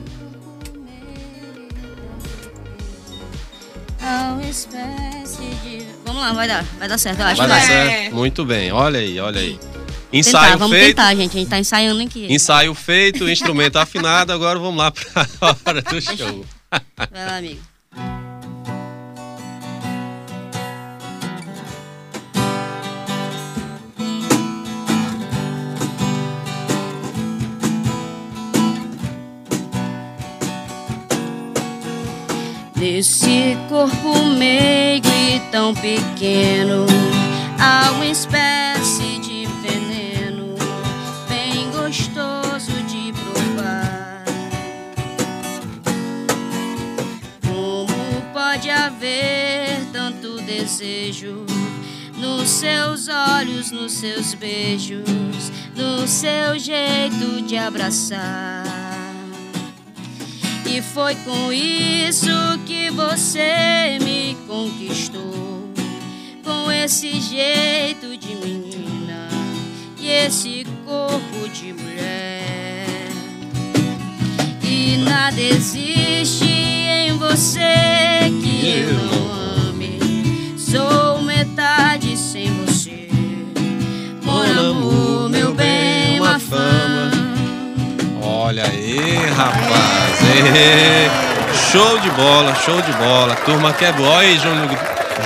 Vamos 6.05 6.23
lá, 6.23 6.33
vai 6.33 6.49
dar. 6.49 6.63
Vai 6.79 6.89
dar 6.89 6.99
certo, 6.99 7.21
eu 7.21 7.27
acho. 7.27 7.37
Vai 7.37 7.49
dar 7.49 7.59
É. 7.59 7.67
certo? 7.67 8.15
Muito 8.15 8.45
bem. 8.45 8.73
Olha 8.73 9.01
aí, 9.01 9.19
olha 9.21 9.41
aí. 9.41 9.59
Tentar, 9.59 9.69
Ensaio 10.13 10.59
vamos 10.59 10.77
feito. 10.77 10.87
tentar, 10.97 11.15
gente. 11.15 11.37
A 11.37 11.41
gente 11.41 11.49
tá 11.51 11.59
ensaiando 11.59 12.03
aqui. 12.03 12.33
Ensaio 12.33 12.75
feito, 12.75 13.29
instrumento 13.29 13.77
afinado. 13.77 14.33
Agora 14.33 14.59
vamos 14.59 14.79
lá 14.79 14.91
pra 14.91 15.27
hora 15.67 15.83
do 15.83 16.01
show. 16.01 16.47
Vai 17.11 17.27
lá, 17.27 17.37
amigo. 17.37 17.61
Nesse 32.99 33.57
corpo 33.69 34.25
meigo 34.25 35.07
e 35.07 35.39
tão 35.53 35.73
pequeno 35.73 36.85
Há 37.57 37.93
uma 37.93 38.07
espécie 38.07 39.21
de 39.21 39.47
veneno 39.63 40.57
Bem 41.29 41.71
gostoso 41.71 42.73
de 42.89 43.13
provar 43.13 44.25
Como 47.47 48.21
pode 48.33 48.69
haver 48.69 49.79
tanto 49.93 50.41
desejo 50.43 51.47
nos 52.17 52.49
seus 52.49 53.07
olhos, 53.07 53.71
nos 53.71 53.93
seus 53.93 54.35
beijos, 54.35 55.53
no 55.77 56.05
seu 56.09 56.59
jeito 56.59 57.43
de 57.47 57.57
abraçar? 57.57 58.88
E 60.71 60.83
foi 60.83 61.15
com 61.25 61.51
isso 61.51 62.29
que 62.67 62.91
você 62.91 63.99
me 64.03 64.37
conquistou, 64.47 65.67
com 66.45 66.71
esse 66.71 67.21
jeito 67.21 68.15
de 68.19 68.35
menina 68.35 69.29
e 69.99 70.09
esse 70.09 70.67
corpo 70.85 71.49
de 71.49 71.73
mulher. 71.73 72.87
E 74.63 74.99
nada 74.99 75.41
existe 75.41 76.45
em 76.45 77.17
você 77.17 78.31
que 78.43 78.69
eu 78.69 78.93
não 78.93 79.33
ame. 79.71 80.55
Sou 80.59 81.23
metade 81.23 82.15
sem 82.15 82.53
você. 82.65 83.09
Mon 84.23 84.43
amour, 84.43 85.31
meu 85.31 85.55
bem, 85.55 86.21
uma 86.21 86.39
fama. 86.39 87.08
Olha 88.49 88.65
aí, 88.65 88.97
rapaz. 89.37 90.19
Show 91.71 91.99
de 92.01 92.11
bola, 92.13 92.55
show 92.55 92.81
de 92.81 92.93
bola. 92.93 93.37
Turma 93.37 93.75
que 93.75 93.85
é 93.85 93.93
boa. 93.93 94.09
Olha 94.09 94.29
aí, 94.29 94.39
Júnior, 94.39 94.69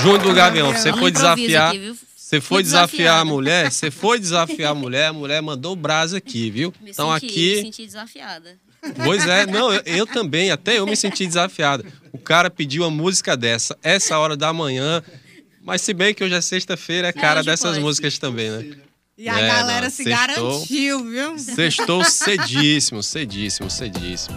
Júnior 0.02 0.18
do 0.22 0.34
Gavião. 0.34 0.72
Você 0.72 0.92
foi 0.92 1.12
desafiar. 1.12 1.68
aqui? 1.70 1.94
Você 2.16 2.40
foi 2.40 2.64
desafiar 2.64 2.80
a 2.80 2.86
desafiada. 3.18 3.24
mulher? 3.24 3.70
Você 3.70 3.90
foi 3.92 4.18
desafiar 4.18 4.72
a 4.72 4.74
mulher, 4.74 5.06
a 5.06 5.12
mulher 5.12 5.40
mandou 5.40 5.74
o 5.74 5.76
brasa 5.76 6.16
aqui, 6.16 6.50
viu? 6.50 6.74
Me 6.80 6.90
Então 6.90 7.12
senti, 7.12 7.26
aqui. 7.26 7.56
Me 7.56 7.62
senti 7.62 7.86
desafiada. 7.86 8.56
Pois 9.04 9.24
é, 9.28 9.46
não, 9.46 9.72
eu, 9.72 9.82
eu 9.86 10.04
também, 10.06 10.50
até 10.50 10.80
eu 10.80 10.86
me 10.86 10.96
senti 10.96 11.24
desafiado. 11.24 11.84
O 12.12 12.18
cara 12.18 12.50
pediu 12.50 12.82
uma 12.82 12.90
música 12.90 13.36
dessa, 13.36 13.78
essa 13.84 14.18
hora 14.18 14.36
da 14.36 14.52
manhã. 14.52 15.00
Mas 15.62 15.80
se 15.82 15.94
bem 15.94 16.12
que 16.12 16.24
hoje 16.24 16.34
é 16.34 16.40
sexta-feira, 16.40 17.06
é 17.06 17.12
cara 17.12 17.40
dessas 17.40 17.72
pode. 17.72 17.80
músicas 17.84 18.18
também, 18.18 18.50
né? 18.50 18.74
E 19.16 19.28
a 19.28 19.38
É, 19.38 19.46
galera 19.46 19.82
não, 19.82 19.90
se 19.90 20.04
sextou. 20.04 20.16
garantiu, 20.50 21.04
viu? 21.04 21.38
Sextou 21.38 22.04
cedíssimo, 22.04 23.02
cedíssimo, 23.04 23.70
cedíssimo. 23.70 24.36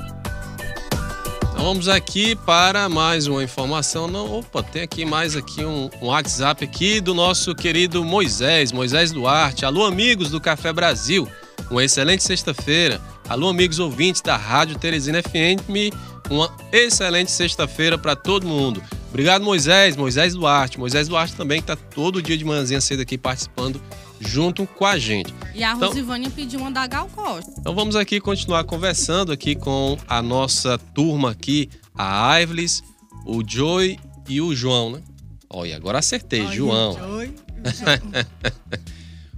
Então 1.51 1.63
vamos 1.63 1.87
aqui 1.87 2.35
para 2.35 2.89
mais 2.89 3.25
uma 3.27 3.41
informação. 3.41 4.07
Não, 4.07 4.39
opa, 4.39 4.61
tem 4.61 4.81
aqui 4.81 5.05
mais 5.05 5.35
aqui 5.35 5.63
um, 5.63 5.89
um 6.01 6.07
WhatsApp 6.07 6.65
aqui 6.65 6.99
do 6.99 7.13
nosso 7.13 7.55
querido 7.55 8.03
Moisés, 8.03 8.71
Moisés 8.73 9.11
Duarte. 9.13 9.65
Alô, 9.65 9.85
amigos 9.85 10.29
do 10.29 10.41
Café 10.41 10.73
Brasil. 10.73 11.27
Uma 11.71 11.83
excelente 11.83 12.23
sexta-feira. 12.23 13.01
Alô, 13.29 13.47
amigos 13.49 13.79
ouvintes 13.79 14.21
da 14.21 14.35
Rádio 14.35 14.77
Teresina 14.77 15.21
FM. 15.23 15.95
Uma 16.29 16.53
excelente 16.73 17.31
sexta-feira 17.31 17.97
para 17.97 18.15
todo 18.15 18.45
mundo. 18.45 18.83
Obrigado, 19.09 19.43
Moisés, 19.45 19.95
Moisés 19.95 20.33
Duarte. 20.33 20.77
Moisés 20.77 21.07
Duarte 21.07 21.33
também 21.35 21.61
que 21.61 21.71
está 21.71 21.75
todo 21.95 22.21
dia 22.21 22.37
de 22.37 22.43
manhãzinha 22.43 22.81
cedo 22.81 23.01
aqui 23.01 23.17
participando 23.17 23.81
junto 24.19 24.65
com 24.65 24.85
a 24.85 24.97
gente. 24.97 25.33
E 25.53 25.63
a 25.63 25.73
Então- 25.73 25.89
Rosivânia 25.89 26.29
pediu 26.29 26.59
uma 26.59 26.71
da 26.71 26.85
Gal 26.87 27.07
Costa. 27.09 27.53
Então 27.59 27.73
vamos 27.75 27.95
aqui 27.95 28.19
continuar 28.19 28.63
conversando 28.63 29.31
aqui 29.31 29.55
com 29.55 29.97
a 30.07 30.21
nossa 30.21 30.77
turma 30.77 31.31
aqui, 31.31 31.69
a 31.93 32.39
Ivlis, 32.41 32.83
o 33.25 33.41
Joey 33.47 33.99
e 34.27 34.41
o 34.41 34.55
João, 34.55 34.91
né? 34.91 35.01
Olha, 35.49 35.75
agora 35.75 35.99
acertei, 35.99 36.47
João. 36.51 36.97
Oi. 37.17 37.33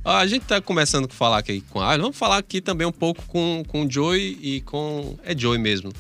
Ó, 0.03 0.12
a 0.15 0.25
gente 0.25 0.46
tá 0.46 0.62
começando 0.62 1.05
a 1.05 1.13
falar 1.13 1.39
aqui 1.39 1.62
com 1.69 1.81
a 1.81 1.88
Ivlis, 1.93 2.01
vamos 2.01 2.17
falar 2.17 2.38
aqui 2.38 2.62
também 2.62 2.88
um 2.88 2.91
pouco 2.91 3.24
com, 3.27 3.63
com 3.67 3.86
o 3.86 3.91
Joey 3.91 4.38
e 4.41 4.62
com... 4.62 5.17
É 5.24 5.38
Joey 5.38 5.60
mesmo. 5.60 5.91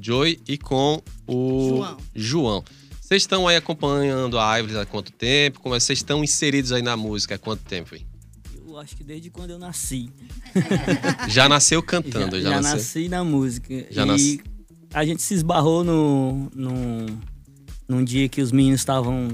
Joey 0.00 0.40
e 0.46 0.56
com 0.56 1.02
o 1.26 1.68
João. 1.76 1.96
João. 2.14 2.64
Vocês 3.04 3.22
estão 3.22 3.46
aí 3.46 3.54
acompanhando 3.56 4.38
a 4.38 4.58
Ivlis 4.58 4.76
há 4.76 4.86
quanto 4.86 5.12
tempo? 5.12 5.60
Como 5.60 5.74
é 5.74 5.78
vocês 5.78 5.98
estão 5.98 6.24
inseridos 6.24 6.72
aí 6.72 6.80
na 6.80 6.96
música 6.96 7.34
há 7.34 7.38
quanto 7.38 7.62
tempo? 7.62 7.94
Hein? 7.94 8.06
Eu 8.66 8.78
acho 8.78 8.96
que 8.96 9.04
desde 9.04 9.28
quando 9.28 9.50
eu 9.50 9.58
nasci. 9.58 10.08
Já 11.28 11.46
nasceu 11.46 11.82
cantando, 11.82 12.40
já, 12.40 12.48
já 12.48 12.56
nasceu. 12.62 12.76
nasci 12.78 13.08
na 13.10 13.22
música. 13.22 13.86
Já 13.90 14.04
e 14.04 14.06
nasci. 14.06 14.40
a 14.94 15.04
gente 15.04 15.20
se 15.20 15.34
esbarrou 15.34 15.84
no, 15.84 16.50
no, 16.54 17.06
num 17.86 18.02
dia 18.02 18.26
que 18.26 18.40
os 18.40 18.50
meninos 18.50 18.80
estavam 18.80 19.28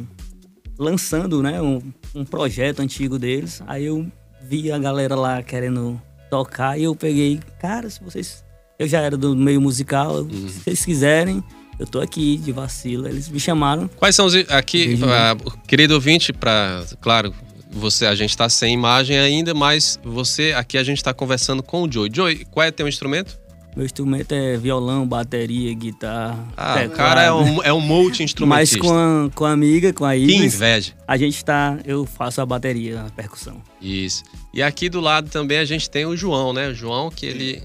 lançando 0.77 1.41
né, 1.41 1.63
um, 1.63 1.81
um 2.13 2.25
projeto 2.25 2.81
antigo 2.81 3.21
deles. 3.21 3.63
Aí 3.69 3.85
eu 3.85 4.11
vi 4.43 4.73
a 4.73 4.79
galera 4.81 5.15
lá 5.15 5.45
querendo 5.45 6.03
tocar 6.29 6.77
e 6.77 6.83
eu 6.83 6.97
peguei, 6.97 7.39
cara, 7.61 7.89
se 7.89 8.03
vocês. 8.03 8.45
Eu 8.81 8.89
já 8.89 9.01
era 9.01 9.17
do 9.17 9.37
meio 9.37 9.61
musical, 9.61 10.23
Uhum. 10.23 10.49
se 10.49 10.61
vocês 10.61 10.85
quiserem, 10.85 11.45
eu 11.81 11.87
tô 11.87 11.99
aqui 11.99 12.37
de 12.37 12.53
vacilo. 12.53 13.09
Eles 13.09 13.29
me 13.29 13.41
chamaram. 13.41 13.89
Quais 13.97 14.15
são 14.15 14.27
os. 14.27 14.35
Aqui, 14.51 14.99
ah, 15.03 15.35
querido 15.67 15.95
ouvinte, 15.95 16.31
para. 16.33 16.85
Claro, 17.01 17.35
você, 17.71 18.05
a 18.05 18.15
gente 18.15 18.31
está 18.31 18.49
sem 18.49 18.75
imagem 18.75 19.19
ainda, 19.19 19.55
mas 19.55 19.99
você, 20.05 20.53
aqui 20.57 20.77
a 20.77 20.85
gente 20.85 20.99
está 20.99 21.15
conversando 21.15 21.63
com 21.63 21.83
o 21.85 21.91
Joey. 21.91 22.11
Joey, 22.15 22.45
qual 22.51 22.67
é 22.67 22.71
teu 22.71 22.87
instrumento? 22.87 23.41
Meu 23.75 23.87
instrumento 23.87 24.33
é 24.33 24.57
violão, 24.57 25.07
bateria, 25.07 25.73
guitarra. 25.73 26.45
Ah, 26.57 26.73
o 26.73 26.79
teclado. 26.81 26.97
cara 26.97 27.23
é 27.23 27.33
um, 27.33 27.63
é 27.63 27.73
um 27.73 27.79
Mas 27.79 27.89
multi-instrumentista. 27.89 28.79
com 28.81 28.93
a, 28.93 29.31
com 29.33 29.45
a 29.45 29.53
amiga, 29.53 29.93
com 29.93 30.05
a 30.05 30.11
Que 30.13 30.19
Iris, 30.19 30.55
inveja. 30.57 30.93
a 31.07 31.17
gente 31.17 31.43
tá. 31.45 31.79
Eu 31.85 32.05
faço 32.05 32.41
a 32.41 32.47
bateria, 32.47 33.03
a 33.03 33.11
percussão. 33.11 33.63
Isso. 33.81 34.25
E 34.53 34.61
aqui 34.63 34.89
do 34.89 35.01
lado 35.01 35.31
também 35.31 35.57
a 35.59 35.65
gente 35.65 35.89
tem 35.89 36.05
o 36.05 36.17
João, 36.17 36.53
né? 36.53 36.69
O 36.69 36.75
João 36.75 37.11
que 37.11 37.25
ele. 37.25 37.63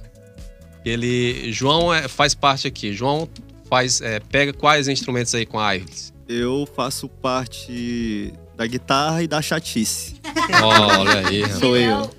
Ele. 0.85 1.51
João 1.51 1.91
é- 1.91 2.07
faz 2.07 2.35
parte 2.35 2.67
aqui. 2.67 2.93
João 2.93 3.27
faz. 3.69 4.01
é, 4.01 4.19
pega 4.19 4.53
quais 4.53 4.87
instrumentos 4.87 5.33
aí 5.35 5.45
com 5.45 5.59
a 5.59 5.75
Iris? 5.75 6.13
Eu 6.27 6.67
faço 6.75 7.07
parte 7.07 8.33
da 8.57 8.65
guitarra 8.65 9.21
e 9.23 9.27
da 9.27 9.41
chatice. 9.41 10.15
Olha 10.63 11.27
aí, 11.27 11.41
rapaz. 11.41 11.59
Sou 11.59 11.77
eu. 11.77 12.09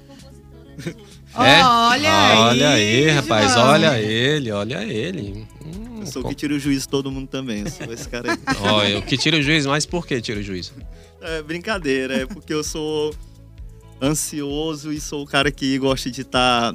É? 1.39 1.63
Olha 1.65 2.29
aí. 2.29 2.37
Olha 2.39 2.69
aí, 2.71 3.11
rapaz. 3.11 3.53
João. 3.53 3.67
olha 3.67 4.01
ele, 4.01 4.51
olha 4.53 4.85
ele. 4.85 5.47
Hum, 5.65 6.01
Eu 6.01 6.07
sou 6.07 6.21
o 6.21 6.23
com- 6.23 6.29
que 6.31 6.35
tira 6.35 6.55
o 6.55 6.59
juízo 6.59 6.83
de 6.83 6.89
todo 6.89 7.11
mundo 7.11 7.29
também. 7.29 7.61
Eu 7.63 7.71
sou 7.71 7.93
esse 7.93 8.09
cara 8.09 8.33
aí. 8.33 8.39
Olha, 8.63 8.99
o 8.99 9.03
que 9.03 9.19
tira 9.19 9.37
o 9.37 9.43
juiz, 9.43 9.67
mas 9.67 9.85
por 9.85 10.07
que 10.07 10.19
tira 10.21 10.41
o 10.41 10.43
juiz? 10.43 10.73
É 11.21 11.43
brincadeira, 11.43 12.23
é 12.23 12.27
porque 12.27 12.55
eu 12.55 12.63
sou 12.65 13.15
ansioso 14.01 14.93
e 14.93 15.01
sou 15.01 15.23
o 15.23 15.27
cara 15.27 15.51
que 15.51 15.79
gosta 15.79 16.11
de 16.11 16.23
estar 16.23 16.75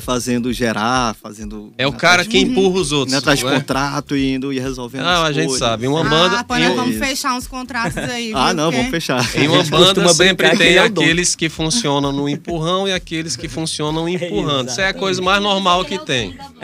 fazendo 0.00 0.52
gerar, 0.52 1.14
fazendo. 1.14 1.72
É 1.78 1.86
o 1.86 1.92
cara 1.92 2.24
que 2.24 2.38
empurra 2.38 2.80
os 2.80 2.90
outros. 2.92 3.12
indo 3.12 3.18
atrás 3.18 3.38
de 3.38 3.46
é? 3.46 3.50
contrato 3.54 4.16
e 4.16 4.34
indo 4.34 4.52
e 4.52 4.58
resolvendo. 4.58 5.04
Não, 5.04 5.22
as 5.22 5.28
a 5.28 5.32
gente 5.32 5.44
coisas. 5.46 5.58
sabe. 5.60 5.86
Uma 5.86 6.02
banda. 6.02 6.40
Ah, 6.40 6.44
pô, 6.44 6.58
nós 6.58 6.74
vamos 6.74 6.96
fechar 6.96 7.34
uns 7.36 7.46
contratos 7.46 7.96
aí. 7.98 8.32
Ah, 8.36 8.52
não, 8.52 8.70
vamos 8.72 8.90
fechar. 8.90 9.24
Em 9.36 9.48
uma 9.48 9.62
banda 9.64 10.08
sempre 10.12 10.56
tem 10.56 10.74
é 10.74 10.78
aqueles 10.80 11.34
que 11.34 11.48
funcionam 11.48 12.12
no 12.12 12.28
empurrão 12.28 12.86
e 12.88 12.92
aqueles 12.92 13.36
que 13.36 13.48
funcionam 13.48 14.06
empurrando. 14.08 14.68
Isso 14.68 14.80
é 14.80 14.88
a 14.88 14.94
coisa 14.94 15.22
mais 15.22 15.42
normal 15.42 15.84
que 15.84 15.98
tem. 15.98 16.36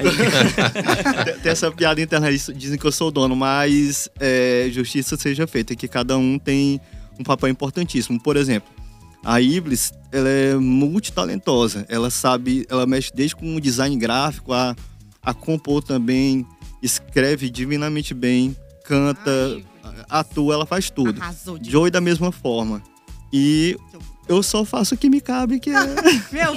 Tem- 1.25 1.35
Tem 1.43 1.53
essa 1.53 1.71
piada 1.71 2.01
interna, 2.01 2.29
eles 2.29 2.51
dizem 2.57 2.79
que 2.79 2.85
eu 2.85 2.93
sou 2.93 3.09
o 3.09 3.11
dono, 3.11 3.37
mas 3.37 4.09
é, 4.21 4.69
justiça 4.73 5.17
seja 5.17 5.47
feita, 5.47 5.75
que 5.75 5.87
cada 5.89 6.17
um 6.17 6.39
tem 6.39 6.81
um 7.19 7.23
papel 7.23 7.49
importantíssimo. 7.49 8.21
Por 8.21 8.37
exemplo, 8.37 8.69
a 9.25 9.41
Iblis, 9.41 9.93
ela 10.11 10.29
é 10.29 10.55
multitalentosa. 10.55 11.87
Ela 11.89 12.11
sabe, 12.11 12.67
ela 12.69 12.87
mexe 12.87 13.11
desde 13.15 13.37
com 13.37 13.57
o 13.57 13.61
design 13.61 13.97
gráfico, 13.97 14.53
a, 14.53 14.75
a 15.23 15.33
compor 15.33 15.83
também, 15.83 16.47
escreve 16.83 17.49
divinamente 17.49 18.13
bem, 18.13 18.57
canta, 18.85 19.31
atua, 20.09 20.55
ela 20.55 20.67
faz 20.67 20.91
tudo. 20.91 21.21
Arrasou. 21.21 21.59
Joey 21.63 21.91
da 21.91 22.01
mesma 22.01 22.33
forma. 22.33 22.83
E 23.33 23.77
eu 24.29 24.43
só 24.43 24.65
faço 24.65 24.95
o 24.95 24.99
que 24.99 25.09
me 25.09 25.21
cabe, 25.21 25.59
que 25.59 25.71
é, 25.71 25.81
Meu 26.33 26.53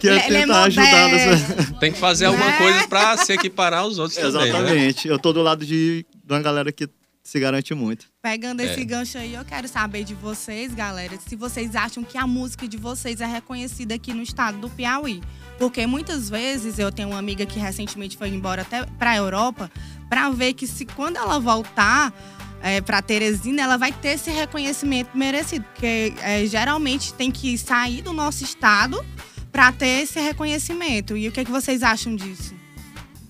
que 0.00 0.08
é 0.08 0.26
Ele 0.26 0.36
é 0.36 0.40
tentar 0.40 0.64
ajudar 0.64 1.08
nessa... 1.10 1.74
Tem 1.74 1.92
que 1.92 1.98
fazer 1.98 2.24
alguma 2.26 2.52
coisa 2.56 2.88
pra 2.88 3.16
se 3.24 3.32
equiparar 3.32 3.80
aos 3.80 3.98
outros 3.98 4.18
também, 4.18 4.52
né? 4.52 4.58
Exatamente. 4.58 5.06
Eu 5.06 5.18
tô 5.18 5.32
do 5.32 5.42
lado 5.42 5.64
de, 5.64 6.04
de 6.24 6.32
uma 6.32 6.40
galera 6.40 6.72
que 6.72 6.88
se 7.22 7.38
garante 7.38 7.72
muito. 7.74 8.06
Pegando 8.20 8.60
esse 8.60 8.80
É. 8.80 8.84
gancho 8.84 9.18
aí, 9.18 9.34
eu 9.34 9.44
quero 9.44 9.68
saber 9.68 10.04
de 10.04 10.14
vocês, 10.14 10.74
galera, 10.74 11.16
se 11.26 11.36
vocês 11.36 11.76
acham 11.76 12.02
que 12.02 12.18
a 12.18 12.26
música 12.26 12.66
de 12.66 12.76
vocês 12.76 13.20
é 13.20 13.26
reconhecida 13.26 13.94
aqui 13.94 14.12
no 14.12 14.22
estado 14.22 14.58
do 14.58 14.68
Piauí. 14.68 15.22
Porque 15.58 15.86
muitas 15.86 16.28
vezes 16.28 16.78
eu 16.78 16.90
tenho 16.90 17.10
uma 17.10 17.18
amiga 17.18 17.46
que 17.46 17.58
recentemente 17.58 18.16
foi 18.16 18.28
embora 18.28 18.62
até 18.62 18.84
pra 18.98 19.16
Europa 19.16 19.70
pra 20.08 20.30
ver 20.30 20.54
que 20.54 20.66
se 20.66 20.84
quando 20.84 21.16
ela 21.16 21.38
voltar 21.38 22.12
é, 22.60 22.80
para 22.80 23.00
Teresina, 23.02 23.62
ela 23.62 23.76
vai 23.76 23.92
ter 23.92 24.10
esse 24.14 24.30
reconhecimento 24.30 25.16
merecido. 25.16 25.64
Porque 25.72 26.12
é, 26.22 26.44
geralmente 26.46 27.14
tem 27.14 27.30
que 27.30 27.56
sair 27.58 28.02
do 28.02 28.12
nosso 28.12 28.42
estado 28.42 29.04
pra 29.52 29.70
ter 29.70 30.02
esse 30.02 30.18
reconhecimento. 30.20 31.16
E 31.16 31.28
o 31.28 31.32
que, 31.32 31.40
é 31.40 31.44
que 31.44 31.50
vocês 31.50 31.82
acham 31.82 32.16
disso? 32.16 32.54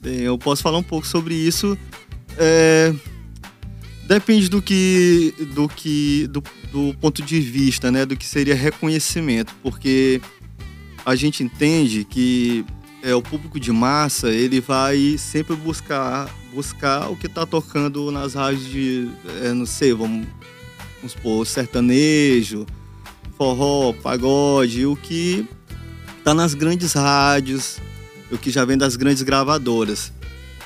Bem, 0.00 0.20
eu 0.20 0.38
posso 0.38 0.62
falar 0.62 0.78
um 0.78 0.82
pouco 0.82 1.06
sobre 1.06 1.34
isso. 1.34 1.76
É, 2.38 2.94
Depende 4.12 4.50
do 4.50 4.61
que, 4.61 5.35
do 5.54 5.66
que, 5.66 6.26
do, 6.26 6.42
do 6.71 6.95
ponto 7.00 7.23
de 7.23 7.40
vista, 7.40 7.90
né, 7.90 8.04
do 8.04 8.14
que 8.14 8.26
seria 8.26 8.54
reconhecimento, 8.54 9.54
porque 9.62 10.21
a 11.02 11.14
gente 11.14 11.42
entende 11.42 12.04
que 12.04 12.62
é, 13.02 13.14
o 13.14 13.23
público 13.23 13.59
de 13.59 13.73
massa 13.73 14.28
ele 14.28 14.61
vai 14.61 15.16
sempre 15.16 15.57
buscar 15.57 16.28
buscar 16.52 17.11
o 17.11 17.16
que 17.16 17.26
está 17.26 17.47
tocando 17.47 18.11
nas 18.11 18.35
rádios 18.35 18.66
de, 18.66 19.11
é, 19.42 19.54
não 19.54 19.64
sei, 19.64 19.95
vamos, 19.95 20.26
vamos 20.97 21.12
supor, 21.12 21.47
sertanejo, 21.47 22.66
forró, 23.38 23.95
pagode, 23.95 24.85
o 24.85 24.95
que 24.95 25.47
está 26.19 26.35
nas 26.35 26.52
grandes 26.52 26.92
rádios, 26.92 27.78
o 28.31 28.37
que 28.37 28.50
já 28.50 28.62
vem 28.66 28.76
das 28.76 28.95
grandes 28.95 29.23
gravadoras. 29.23 30.12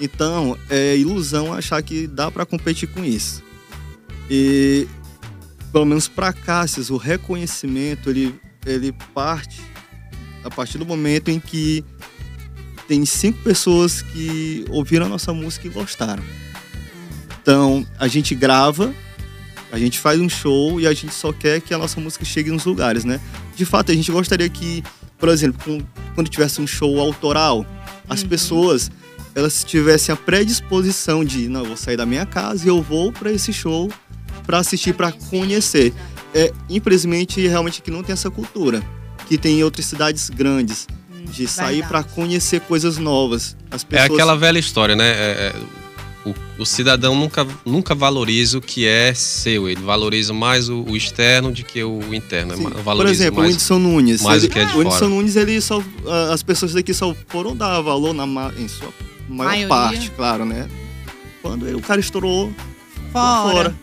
Então, 0.00 0.58
é 0.68 0.96
ilusão 0.96 1.52
achar 1.52 1.82
que 1.82 2.06
dá 2.06 2.30
para 2.30 2.44
competir 2.44 2.88
com 2.88 3.04
isso. 3.04 3.42
E, 4.30 4.86
pelo 5.72 5.84
menos 5.84 6.08
para 6.08 6.32
Cássius, 6.32 6.90
o 6.90 6.96
reconhecimento 6.96 8.10
ele, 8.10 8.34
ele 8.64 8.92
parte 9.14 9.60
a 10.44 10.50
partir 10.50 10.78
do 10.78 10.86
momento 10.86 11.28
em 11.30 11.40
que 11.40 11.84
tem 12.86 13.04
cinco 13.04 13.42
pessoas 13.42 14.02
que 14.02 14.64
ouviram 14.68 15.06
a 15.06 15.08
nossa 15.08 15.32
música 15.32 15.66
e 15.66 15.70
gostaram. 15.70 16.22
Então, 17.42 17.86
a 17.98 18.06
gente 18.06 18.34
grava, 18.34 18.94
a 19.72 19.78
gente 19.78 19.98
faz 19.98 20.20
um 20.20 20.28
show 20.28 20.80
e 20.80 20.86
a 20.86 20.92
gente 20.92 21.12
só 21.14 21.32
quer 21.32 21.60
que 21.60 21.72
a 21.72 21.78
nossa 21.78 22.00
música 22.00 22.24
chegue 22.24 22.50
nos 22.50 22.64
lugares, 22.64 23.04
né? 23.04 23.20
De 23.56 23.64
fato, 23.64 23.90
a 23.90 23.94
gente 23.94 24.10
gostaria 24.12 24.48
que, 24.48 24.84
por 25.18 25.28
exemplo, 25.28 25.84
quando 26.14 26.28
tivesse 26.28 26.60
um 26.60 26.66
show 26.66 27.00
autoral, 27.00 27.64
as 28.08 28.22
Uhum. 28.22 28.28
pessoas 28.28 28.90
elas 29.36 29.62
tivessem 29.62 30.12
a 30.14 30.16
predisposição 30.16 31.22
de, 31.22 31.46
não, 31.46 31.60
eu 31.60 31.66
vou 31.66 31.76
sair 31.76 31.96
da 31.98 32.06
minha 32.06 32.24
casa 32.24 32.64
e 32.64 32.68
eu 32.68 32.80
vou 32.80 33.12
para 33.12 33.30
esse 33.30 33.52
show 33.52 33.92
para 34.46 34.58
assistir, 34.58 34.94
para 34.94 35.12
conhecer. 35.12 35.92
É, 36.34 36.52
infelizmente, 36.70 37.46
realmente 37.46 37.80
aqui 37.80 37.90
não 37.90 38.02
tem 38.02 38.14
essa 38.14 38.30
cultura, 38.30 38.82
que 39.28 39.36
tem 39.36 39.58
em 39.58 39.62
outras 39.62 39.84
cidades 39.84 40.30
grandes, 40.30 40.86
de 41.24 41.46
sair 41.46 41.86
para 41.86 42.02
conhecer 42.02 42.60
coisas 42.60 42.96
novas. 42.96 43.56
As 43.70 43.82
é 43.82 43.86
pessoas... 43.86 44.10
É 44.10 44.14
aquela 44.14 44.36
velha 44.36 44.58
história, 44.58 44.96
né? 44.96 45.08
É, 45.08 45.52
é, 45.54 45.54
o, 46.24 46.34
o, 46.62 46.64
cidadão 46.64 47.14
nunca, 47.14 47.46
nunca 47.64 47.94
valoriza 47.94 48.56
o 48.56 48.60
que 48.60 48.86
é 48.86 49.12
seu, 49.12 49.68
ele 49.68 49.82
valoriza 49.82 50.32
mais 50.32 50.70
o, 50.70 50.82
o 50.84 50.96
externo 50.96 51.52
do 51.52 51.62
que 51.62 51.84
o 51.84 52.14
interno. 52.14 52.56
Sim. 52.56 52.70
Por 52.70 53.06
exemplo, 53.06 53.40
mais, 53.40 53.48
o 53.48 53.52
Whindersson 53.52 53.78
Nunes. 53.78 54.22
Mais 54.22 54.42
ele, 54.42 54.50
o 54.50 54.54
que 54.54 54.58
é 54.60 54.64
de 54.64 54.74
o 54.74 54.78
Whindersson 54.78 55.08
Nunes, 55.08 55.36
ele 55.36 55.60
só, 55.60 55.82
as 56.32 56.42
pessoas 56.42 56.72
daqui 56.72 56.94
só 56.94 57.14
foram 57.28 57.54
dar 57.54 57.80
valor 57.82 58.14
na, 58.14 58.24
em 58.56 58.66
sua 58.66 58.90
maior 59.28 59.68
Maioria. 59.68 59.68
parte, 59.68 60.10
claro, 60.10 60.44
né? 60.44 60.68
Quando 61.42 61.66
ele, 61.66 61.76
o 61.76 61.80
cara 61.80 62.00
estourou 62.00 62.52
fora. 63.12 63.52
fora. 63.52 63.76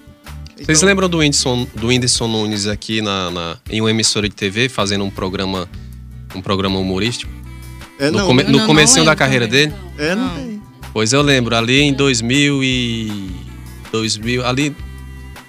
Vocês 0.56 0.78
então... 0.78 0.88
lembram 0.88 1.10
do 1.10 1.18
Whindersson, 1.20 1.68
do 1.76 1.88
Whindersson 1.88 2.28
Nunes 2.28 2.68
aqui 2.68 3.02
na, 3.02 3.32
na, 3.32 3.58
em 3.70 3.82
uma 3.82 3.90
emissora 3.90 4.30
de 4.30 4.36
TV 4.36 4.70
fazendo 4.70 5.04
um 5.04 5.10
programa, 5.10 5.68
um 6.36 6.42
programa 6.42 6.78
humorístico? 6.80 7.32
É, 8.00 8.10
no, 8.10 8.26
come, 8.26 8.44
no 8.44 8.66
comecinho 8.66 9.06
da 9.06 9.16
carreira 9.16 9.48
também. 9.48 9.70
dele? 9.70 9.82
É, 9.98 10.16
não 10.16 10.30
tem. 10.36 10.62
Pois 10.94 11.12
eu 11.12 11.22
lembro, 11.22 11.56
ali 11.56 11.82
em 11.82 11.94
2000 11.94 12.64
e 12.64 13.32
2000, 13.92 14.46
ali 14.46 14.76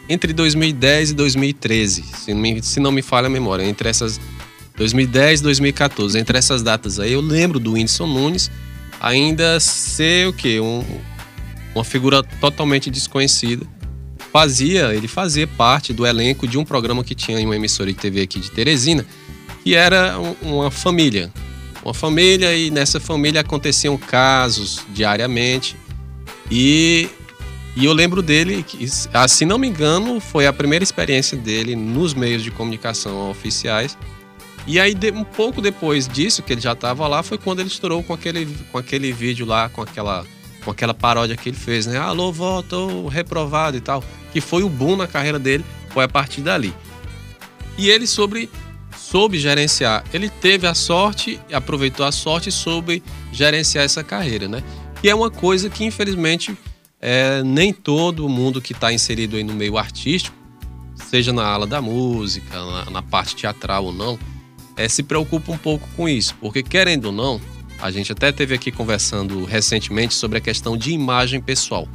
entre 0.09 0.33
2010 0.33 1.11
e 1.11 1.15
2013, 1.15 2.05
se 2.17 2.35
não 2.35 2.41
me, 2.41 2.63
se 2.63 2.81
não 2.81 2.93
me 2.93 3.03
falha 3.03 3.27
a 3.27 3.31
memória, 3.31 3.65
entre 3.65 3.89
essas 3.89 4.21
2010 4.77 5.41
e 5.41 5.43
2014, 5.43 6.19
entre 6.19 6.39
essas 6.39 6.63
datas 6.63 6.99
aí, 6.99 7.13
eu 7.13 7.21
lembro 7.21 7.61
do 7.61 7.73
Whindersson 7.73 8.07
Nunes 8.07 8.51
ainda 9.05 9.61
ser 9.61 10.27
o 10.29 10.33
quê? 10.33 10.59
Um, 10.61 10.83
uma 11.75 11.85
figura 11.85 12.23
totalmente 12.23 12.91
desconhecida. 12.91 13.67
Fazia, 14.33 14.95
ele 14.95 15.07
fazia 15.07 15.47
parte 15.47 15.93
do 15.93 16.07
elenco 16.07 16.49
de 16.49 16.57
um 16.57 16.65
programa 16.65 17.05
que 17.05 17.15
tinha 17.15 17.39
em 17.39 17.45
uma 17.45 17.55
emissora 17.55 17.93
de 17.93 17.99
TV 17.99 18.23
aqui 18.23 18.41
de 18.41 18.51
Teresina, 18.51 19.07
que 19.63 19.75
era 19.75 20.19
uma 20.41 20.71
família, 20.71 21.31
uma 21.85 21.95
família 21.95 22.57
e 22.57 22.71
nessa 22.71 22.99
família 22.99 23.43
aconteciam 23.43 23.97
casos 23.97 24.85
diariamente. 24.93 25.77
E, 26.51 27.09
e 27.77 27.85
eu 27.85 27.93
lembro 27.93 28.23
dele, 28.23 28.65
que, 28.67 28.89
se 28.89 29.45
não 29.45 29.59
me 29.59 29.69
engano, 29.69 30.19
foi 30.19 30.47
a 30.47 30.53
primeira 30.53 30.83
experiência 30.83 31.37
dele 31.37 31.77
nos 31.77 32.15
meios 32.15 32.43
de 32.43 32.51
comunicação 32.51 33.31
oficiais. 33.31 33.97
E 34.67 34.81
aí, 34.81 34.97
um 35.13 35.25
pouco 35.25 35.61
depois 35.61 36.09
disso, 36.09 36.43
que 36.43 36.53
ele 36.53 36.61
já 36.61 36.73
estava 36.73 37.07
lá, 37.07 37.23
foi 37.23 37.37
quando 37.37 37.61
ele 37.61 37.69
estourou 37.69 38.03
com 38.03 38.15
aquele, 38.15 38.47
com 38.73 38.79
aquele 38.79 39.13
vídeo 39.13 39.45
lá, 39.45 39.69
com 39.69 39.83
aquela, 39.83 40.25
com 40.65 40.71
aquela 40.71 40.95
paródia 40.95 41.37
que 41.37 41.51
ele 41.51 41.57
fez, 41.57 41.87
né? 41.87 41.99
Alô, 41.99 42.33
vó, 42.33 42.63
reprovado 43.11 43.77
e 43.77 43.81
tal. 43.81 44.03
Que 44.33 44.41
foi 44.41 44.63
o 44.63 44.69
boom 44.69 44.97
na 44.97 45.07
carreira 45.07 45.39
dele, 45.39 45.65
foi 45.91 46.05
a 46.05 46.09
partir 46.09 46.41
dali. 46.41 46.75
E 47.77 47.91
ele 47.91 48.07
sobre 48.07 48.49
soube 48.97 49.39
gerenciar. 49.39 50.03
Ele 50.13 50.31
teve 50.31 50.67
a 50.67 50.75
sorte, 50.75 51.39
aproveitou 51.53 52.07
a 52.07 52.13
sorte 52.13 52.49
e 52.49 52.53
soube 52.53 53.03
gerenciar 53.33 53.85
essa 53.85 54.03
carreira, 54.03 54.49
né? 54.49 54.63
E 55.03 55.11
é 55.11 55.15
uma 55.15 55.31
coisa 55.31 55.69
que, 55.69 55.85
infelizmente, 55.85 56.57
é, 57.01 57.43
nem 57.43 57.73
todo 57.73 58.27
mundo 58.29 58.63
que 58.63 58.73
está 58.73 58.91
inserido 58.93 59.37
aí 59.37 59.45
no 59.45 59.53
meio 59.53 59.77
artístico, 59.77 60.35
seja 60.95 61.33
na 61.33 61.45
ala 61.45 61.67
da 61.67 61.83
música, 61.83 62.59
na, 62.65 62.91
na 62.91 63.03
parte 63.03 63.37
teatral 63.37 63.85
ou 63.85 63.93
não, 63.93 64.19
é, 64.77 64.89
se 64.89 65.03
preocupa 65.03 65.53
um 65.53 65.59
pouco 65.59 65.89
com 65.97 66.09
isso. 66.09 66.35
Porque, 66.41 66.63
querendo 66.63 67.07
ou 67.07 67.13
não, 67.13 67.41
a 67.81 67.91
gente 67.91 68.13
até 68.13 68.33
teve 68.33 68.55
aqui 68.55 68.71
conversando 68.71 69.45
recentemente 69.45 70.15
sobre 70.15 70.39
a 70.39 70.41
questão 70.41 70.77
de 70.77 70.93
imagem 70.93 71.41
pessoal. 71.41 71.89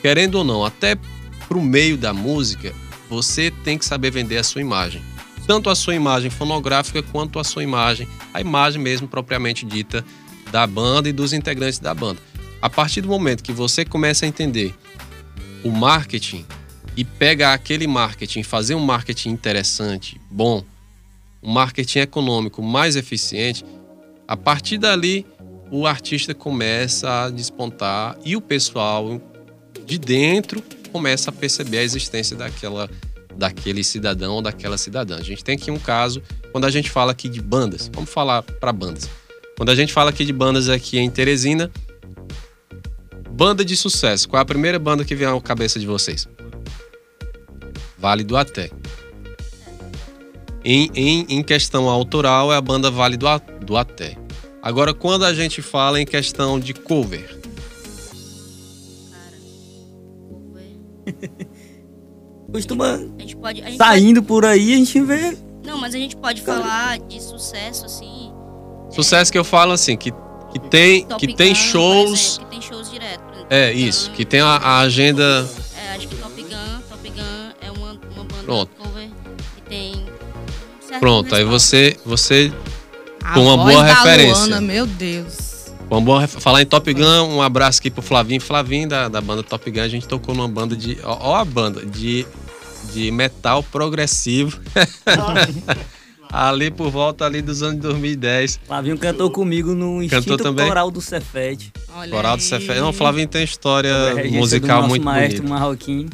Querendo 0.00 0.36
ou 0.36 0.44
não, 0.44 0.64
até 0.64 0.96
para 1.48 1.58
o 1.58 1.62
meio 1.62 1.96
da 1.96 2.12
música, 2.12 2.72
você 3.08 3.50
tem 3.50 3.76
que 3.76 3.84
saber 3.84 4.10
vender 4.10 4.38
a 4.38 4.44
sua 4.44 4.60
imagem 4.60 5.02
tanto 5.46 5.68
a 5.68 5.74
sua 5.74 5.94
imagem 5.94 6.30
fonográfica 6.30 7.02
quanto 7.02 7.38
a 7.38 7.44
sua 7.44 7.62
imagem, 7.62 8.08
a 8.32 8.40
imagem 8.40 8.80
mesmo 8.80 9.08
propriamente 9.08 9.66
dita 9.66 10.04
da 10.50 10.66
banda 10.66 11.08
e 11.08 11.12
dos 11.12 11.32
integrantes 11.32 11.78
da 11.78 11.94
banda. 11.94 12.20
A 12.60 12.70
partir 12.70 13.00
do 13.00 13.08
momento 13.08 13.42
que 13.42 13.52
você 13.52 13.84
começa 13.84 14.24
a 14.24 14.28
entender 14.28 14.74
o 15.64 15.70
marketing 15.70 16.44
e 16.96 17.04
pega 17.04 17.52
aquele 17.52 17.86
marketing, 17.86 18.42
fazer 18.42 18.74
um 18.74 18.84
marketing 18.84 19.30
interessante, 19.30 20.20
bom, 20.30 20.64
um 21.42 21.50
marketing 21.50 22.00
econômico 22.00 22.62
mais 22.62 22.96
eficiente, 22.96 23.64
a 24.26 24.36
partir 24.36 24.78
dali 24.78 25.26
o 25.70 25.86
artista 25.86 26.34
começa 26.34 27.24
a 27.24 27.30
despontar 27.30 28.16
e 28.24 28.36
o 28.36 28.40
pessoal 28.40 29.20
de 29.86 29.98
dentro 29.98 30.62
começa 30.92 31.30
a 31.30 31.32
perceber 31.32 31.78
a 31.78 31.82
existência 31.82 32.36
daquela 32.36 32.88
daquele 33.34 33.82
cidadão 33.82 34.34
ou 34.34 34.42
daquela 34.42 34.76
cidadã. 34.76 35.16
A 35.16 35.22
gente 35.22 35.42
tem 35.42 35.54
aqui 35.54 35.70
um 35.70 35.78
caso, 35.78 36.22
quando 36.52 36.66
a 36.66 36.70
gente 36.70 36.90
fala 36.90 37.12
aqui 37.12 37.30
de 37.30 37.40
bandas, 37.40 37.90
vamos 37.92 38.10
falar 38.10 38.42
para 38.42 38.70
bandas. 38.72 39.08
Quando 39.56 39.70
a 39.70 39.74
gente 39.74 39.90
fala 39.90 40.10
aqui 40.10 40.24
de 40.24 40.32
bandas 40.34 40.68
aqui 40.68 40.98
em 40.98 41.10
Teresina, 41.10 41.70
banda 43.30 43.64
de 43.64 43.74
sucesso, 43.74 44.28
qual 44.28 44.38
é 44.38 44.42
a 44.42 44.44
primeira 44.44 44.78
banda 44.78 45.04
que 45.04 45.14
vem 45.14 45.26
à 45.26 45.40
cabeça 45.40 45.80
de 45.80 45.86
vocês? 45.86 46.28
Vale 47.98 48.22
do 48.22 48.36
Até. 48.36 48.81
Em, 50.64 50.90
em, 50.94 51.26
em 51.28 51.42
questão 51.42 51.88
autoral, 51.88 52.52
é 52.52 52.56
a 52.56 52.60
banda 52.60 52.90
Vale 52.90 53.16
do, 53.16 53.26
do 53.64 53.76
Até. 53.76 54.16
Agora, 54.62 54.94
quando 54.94 55.24
a 55.24 55.34
gente 55.34 55.60
fala 55.60 56.00
em 56.00 56.06
questão 56.06 56.60
de 56.60 56.72
cover. 56.72 57.40
Cara, 59.10 59.36
cover. 60.28 61.48
costuma. 62.52 62.94
A 62.94 63.20
gente 63.20 63.36
pode. 63.36 63.60
A 63.60 63.66
gente 63.66 63.76
saindo 63.76 64.22
pode... 64.22 64.28
por 64.28 64.44
aí, 64.46 64.74
a 64.74 64.76
gente 64.76 65.00
vê. 65.00 65.36
Não, 65.64 65.78
mas 65.78 65.94
a 65.94 65.98
gente 65.98 66.16
pode 66.16 66.42
Cara. 66.42 66.60
falar 66.60 66.98
de 67.00 67.20
sucesso, 67.20 67.86
assim. 67.86 68.32
Sucesso 68.90 69.30
é... 69.30 69.32
que 69.32 69.38
eu 69.38 69.44
falo 69.44 69.72
assim, 69.72 69.96
que, 69.96 70.12
que 70.52 70.60
tem, 70.70 71.06
que 71.18 71.34
tem 71.34 71.54
shows. 71.54 72.38
Exemplo, 72.38 72.44
que 72.44 72.50
tem 72.50 72.62
shows 72.62 72.90
direto. 72.90 73.46
É, 73.50 73.72
isso, 73.72 74.10
que 74.12 74.24
tem 74.24 74.40
a, 74.40 74.56
a, 74.56 74.78
agenda. 74.80 75.48
É, 75.76 75.96
acho 75.96 76.08
que 76.08 76.16
Top 76.16 76.40
Gun, 76.40 76.80
Top 76.88 77.10
Gun 77.10 77.52
é 77.60 77.70
uma, 77.70 77.92
uma 77.92 78.24
banda 78.24 78.42
Pronto. 78.44 78.81
Pronto, 81.00 81.34
aí 81.34 81.44
você, 81.44 81.96
você 82.04 82.52
com 83.34 83.40
uma 83.40 83.56
boa 83.56 83.82
referência. 83.82 84.44
Luana, 84.46 84.60
meu 84.60 84.86
Deus. 84.86 85.52
Vamos 85.88 86.32
falar 86.38 86.62
em 86.62 86.66
Top 86.66 86.92
Gun, 86.92 87.34
um 87.34 87.42
abraço 87.42 87.78
aqui 87.78 87.90
pro 87.90 88.00
Flavinho. 88.00 88.40
Flavinho 88.40 88.88
da, 88.88 89.08
da 89.08 89.20
banda 89.20 89.42
Top 89.42 89.70
Gun, 89.70 89.82
a 89.82 89.88
gente 89.88 90.08
tocou 90.08 90.34
numa 90.34 90.48
banda 90.48 90.74
de. 90.74 90.98
Ó, 91.04 91.32
ó 91.32 91.36
a 91.36 91.44
banda, 91.44 91.84
de, 91.84 92.26
de 92.92 93.10
metal 93.10 93.62
progressivo. 93.62 94.58
ali 96.32 96.70
por 96.70 96.90
volta 96.90 97.26
ali 97.26 97.42
dos 97.42 97.62
anos 97.62 97.78
2010. 97.82 98.60
Flavinho 98.66 98.96
cantou 98.96 99.30
comigo 99.30 99.74
no 99.74 100.02
Instinto 100.02 100.38
também? 100.38 100.66
Coral 100.66 100.90
do 100.90 101.02
Cefete. 101.02 101.70
Coral 102.10 102.38
do 102.38 102.42
Cefete. 102.42 102.80
Não, 102.80 102.92
Flavinho 102.92 103.28
tem 103.28 103.44
história 103.44 103.92
musical 104.30 104.88
muito 104.88 105.04
maestro 105.04 105.42
bonita. 105.42 105.60
Marroquim. 105.60 106.08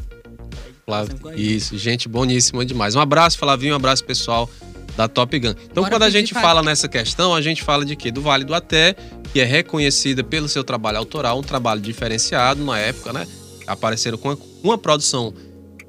Flávio, 0.85 1.17
isso, 1.37 1.77
gente 1.77 2.09
boníssima 2.09 2.65
demais. 2.65 2.97
Um 2.97 3.01
abraço, 3.01 3.39
Flavinho, 3.39 3.75
um 3.75 3.77
abraço 3.77 4.03
pessoal 4.03 4.51
da 4.99 5.07
Top 5.07 5.39
Gun. 5.39 5.55
Então, 5.71 5.85
Bora 5.85 5.95
quando 5.95 6.03
a 6.03 6.11
gente 6.11 6.35
fala 6.35 6.61
nessa 6.61 6.89
questão, 6.89 7.33
a 7.33 7.41
gente 7.41 7.63
fala 7.63 7.85
de 7.85 7.95
quê? 7.95 8.11
Do 8.11 8.21
Vale 8.21 8.43
do 8.43 8.53
Até, 8.53 8.97
que 9.33 9.39
é 9.39 9.45
reconhecida 9.45 10.25
pelo 10.25 10.49
seu 10.49 10.65
trabalho 10.65 10.99
autoral, 10.99 11.39
um 11.39 11.43
trabalho 11.43 11.81
diferenciado 11.81 12.65
na 12.65 12.77
época, 12.81 13.13
né? 13.13 13.25
Apareceram 13.65 14.19
com 14.19 14.31
uma, 14.31 14.39
uma 14.61 14.77
produção 14.77 15.33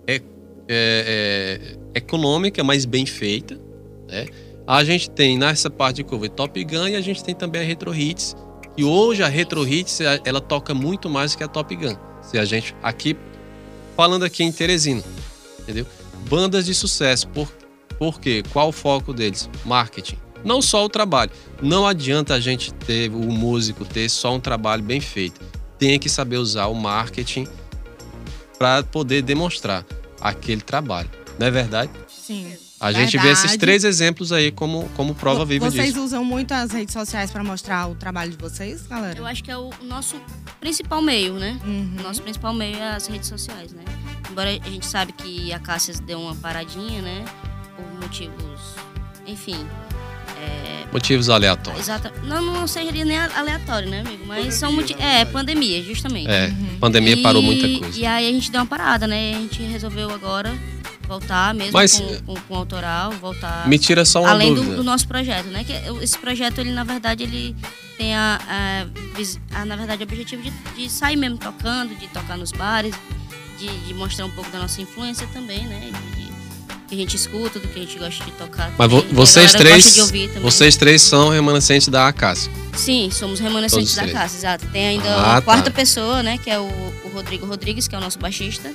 é, 0.05 0.17
é, 0.17 0.21
é, 0.67 1.77
econômica, 1.95 2.63
mas 2.63 2.85
bem 2.85 3.07
feita, 3.07 3.59
né? 4.07 4.27
A 4.67 4.83
gente 4.83 5.09
tem 5.09 5.39
nessa 5.39 5.71
parte 5.71 5.95
de 5.95 6.03
cover 6.03 6.29
Top 6.29 6.63
Gun 6.63 6.89
e 6.89 6.95
a 6.95 7.01
gente 7.01 7.23
tem 7.23 7.33
também 7.33 7.63
a 7.63 7.65
Retro 7.65 7.95
Hits. 7.95 8.35
E 8.77 8.83
hoje 8.83 9.23
a 9.23 9.27
Retro 9.27 9.67
Hits 9.67 10.01
ela 10.23 10.39
toca 10.39 10.75
muito 10.75 11.09
mais 11.09 11.33
que 11.33 11.43
a 11.43 11.47
Top 11.47 11.75
Gun. 11.75 11.95
Se 12.21 12.37
a 12.37 12.45
gente 12.45 12.75
aqui 12.83 13.17
falando 13.97 14.23
aqui 14.23 14.43
em 14.43 14.51
Teresina, 14.51 15.03
entendeu? 15.61 15.87
Bandas 16.29 16.67
de 16.67 16.75
sucesso, 16.75 17.27
por 17.29 17.49
por 17.99 18.19
quê? 18.21 18.41
Qual 18.53 18.69
o 18.69 18.71
foco 18.71 19.13
deles? 19.13 19.49
Marketing. 19.65 20.17
Não 20.43 20.61
só 20.61 20.85
o 20.85 20.89
trabalho. 20.89 21.31
Não 21.61 21.85
adianta 21.85 22.33
a 22.33 22.39
gente 22.39 22.73
ter, 22.73 23.11
o 23.11 23.31
músico 23.31 23.83
ter 23.83 24.09
só 24.09 24.33
um 24.33 24.39
trabalho 24.39 24.81
bem 24.81 25.01
feito. 25.01 25.41
Tem 25.77 25.99
que 25.99 26.07
saber 26.07 26.37
usar 26.37 26.67
o 26.67 26.73
marketing 26.73 27.45
para 28.57 28.81
poder 28.83 29.21
demonstrar 29.21 29.85
aquele 30.21 30.61
trabalho. 30.61 31.09
Não 31.37 31.47
é 31.47 31.51
verdade? 31.51 31.91
Sim. 32.07 32.53
A 32.79 32.93
gente 32.93 33.17
vê 33.17 33.31
esses 33.31 33.57
três 33.57 33.83
exemplos 33.83 34.31
aí 34.31 34.51
como, 34.51 34.89
como 34.95 35.13
prova 35.13 35.43
viva 35.43 35.69
vocês 35.69 35.87
disso. 35.87 35.95
Vocês 35.95 36.05
usam 36.05 36.23
muito 36.23 36.53
as 36.53 36.71
redes 36.71 36.93
sociais 36.93 37.29
para 37.29 37.43
mostrar 37.43 37.89
o 37.89 37.95
trabalho 37.95 38.31
de 38.31 38.37
vocês, 38.37 38.87
galera? 38.87 39.19
Eu 39.19 39.25
acho 39.25 39.43
que 39.43 39.51
é 39.51 39.57
o 39.57 39.69
nosso 39.83 40.15
principal 40.61 41.01
meio, 41.01 41.33
né? 41.33 41.59
Uhum. 41.65 41.95
O 41.99 42.03
nosso 42.03 42.21
principal 42.21 42.53
meio 42.53 42.77
é 42.77 42.95
as 42.95 43.07
redes 43.07 43.27
sociais, 43.27 43.73
né? 43.73 43.83
Embora 44.31 44.49
a 44.49 44.69
gente 44.69 44.85
sabe 44.85 45.11
que 45.11 45.51
a 45.51 45.59
Cássia 45.59 45.93
deu 46.05 46.21
uma 46.21 46.35
paradinha, 46.35 47.01
né? 47.01 47.25
Motivos, 47.99 48.59
enfim, 49.27 49.65
Motivos 50.91 51.29
aleatórios. 51.29 51.81
Exato. 51.83 52.11
Não, 52.23 52.41
não 52.41 52.67
seria 52.67 53.05
nem 53.05 53.15
aleatório, 53.17 53.87
né, 53.87 53.99
amigo? 53.99 54.25
Mas 54.25 54.55
são 54.55 54.71
motivos. 54.71 54.99
É, 55.03 55.23
pandemia, 55.23 55.83
justamente. 55.83 56.27
É, 56.29 56.51
pandemia 56.79 57.13
E- 57.13 57.21
parou 57.21 57.43
muita 57.43 57.67
coisa. 57.79 57.99
E 57.99 58.05
aí 58.07 58.27
a 58.27 58.31
gente 58.31 58.49
deu 58.49 58.59
uma 58.61 58.65
parada, 58.65 59.05
né? 59.05 59.35
A 59.35 59.39
gente 59.39 59.61
resolveu 59.61 60.09
agora 60.11 60.51
voltar 61.07 61.53
mesmo 61.53 61.73
Mas- 61.73 61.99
com, 61.99 62.33
com, 62.33 62.41
com 62.41 62.53
o 62.55 62.57
autoral, 62.57 63.11
voltar. 63.11 63.67
Me 63.67 63.77
tira 63.77 64.03
só 64.03 64.21
uma 64.21 64.31
além 64.31 64.49
do, 64.49 64.61
dúvida. 64.61 64.77
do 64.77 64.83
nosso 64.83 65.07
projeto, 65.07 65.45
né? 65.47 65.63
Que 65.63 65.73
esse 66.03 66.17
projeto, 66.17 66.57
ele, 66.59 66.71
na 66.71 66.83
verdade, 66.83 67.21
ele 67.23 67.55
tem 67.97 68.15
a, 68.15 68.39
a 68.47 69.59
a, 69.61 69.65
na 69.65 69.75
verdade, 69.75 70.01
o 70.01 70.05
objetivo 70.05 70.41
de, 70.41 70.49
de 70.75 70.89
sair 70.89 71.17
mesmo 71.17 71.37
tocando, 71.37 71.93
de 71.95 72.07
tocar 72.07 72.35
nos 72.37 72.51
bares, 72.51 72.95
de, 73.59 73.67
de 73.85 73.93
mostrar 73.93 74.25
um 74.25 74.31
pouco 74.31 74.49
da 74.49 74.57
nossa 74.59 74.81
influência 74.81 75.27
também, 75.33 75.67
né? 75.67 75.91
De- 76.15 76.18
que 76.89 76.95
a 76.95 76.97
gente 76.97 77.15
escuta, 77.15 77.59
do 77.59 77.67
que 77.67 77.79
a 77.79 77.81
gente 77.83 77.97
gosta 77.99 78.25
de 78.25 78.31
tocar. 78.31 78.71
Mas 78.77 78.89
também, 78.89 79.05
a 79.11 79.13
vocês 79.15 79.51
três, 79.53 79.83
gosta 79.83 79.91
de 79.93 80.01
ouvir 80.01 80.27
também. 80.29 80.41
vocês 80.43 80.75
três 80.75 81.01
são 81.01 81.29
remanescentes 81.29 81.87
da 81.87 82.07
Acácia. 82.07 82.51
Sim, 82.75 83.09
somos 83.11 83.39
remanescentes 83.39 83.93
Todos 83.95 84.11
da 84.13 84.19
casa, 84.19 84.35
exato. 84.37 84.65
Tem 84.71 84.87
ainda 84.87 85.09
Ah, 85.13 85.17
uma 85.17 85.35
tá. 85.35 85.41
quarta 85.41 85.71
pessoa, 85.71 86.21
né? 86.23 86.37
Que 86.37 86.49
é 86.49 86.59
o, 86.59 86.63
o 86.63 87.09
Rodrigo 87.13 87.45
Rodrigues, 87.45 87.87
que 87.87 87.95
é 87.95 87.97
o 87.97 88.01
nosso 88.01 88.17
baixista. 88.19 88.69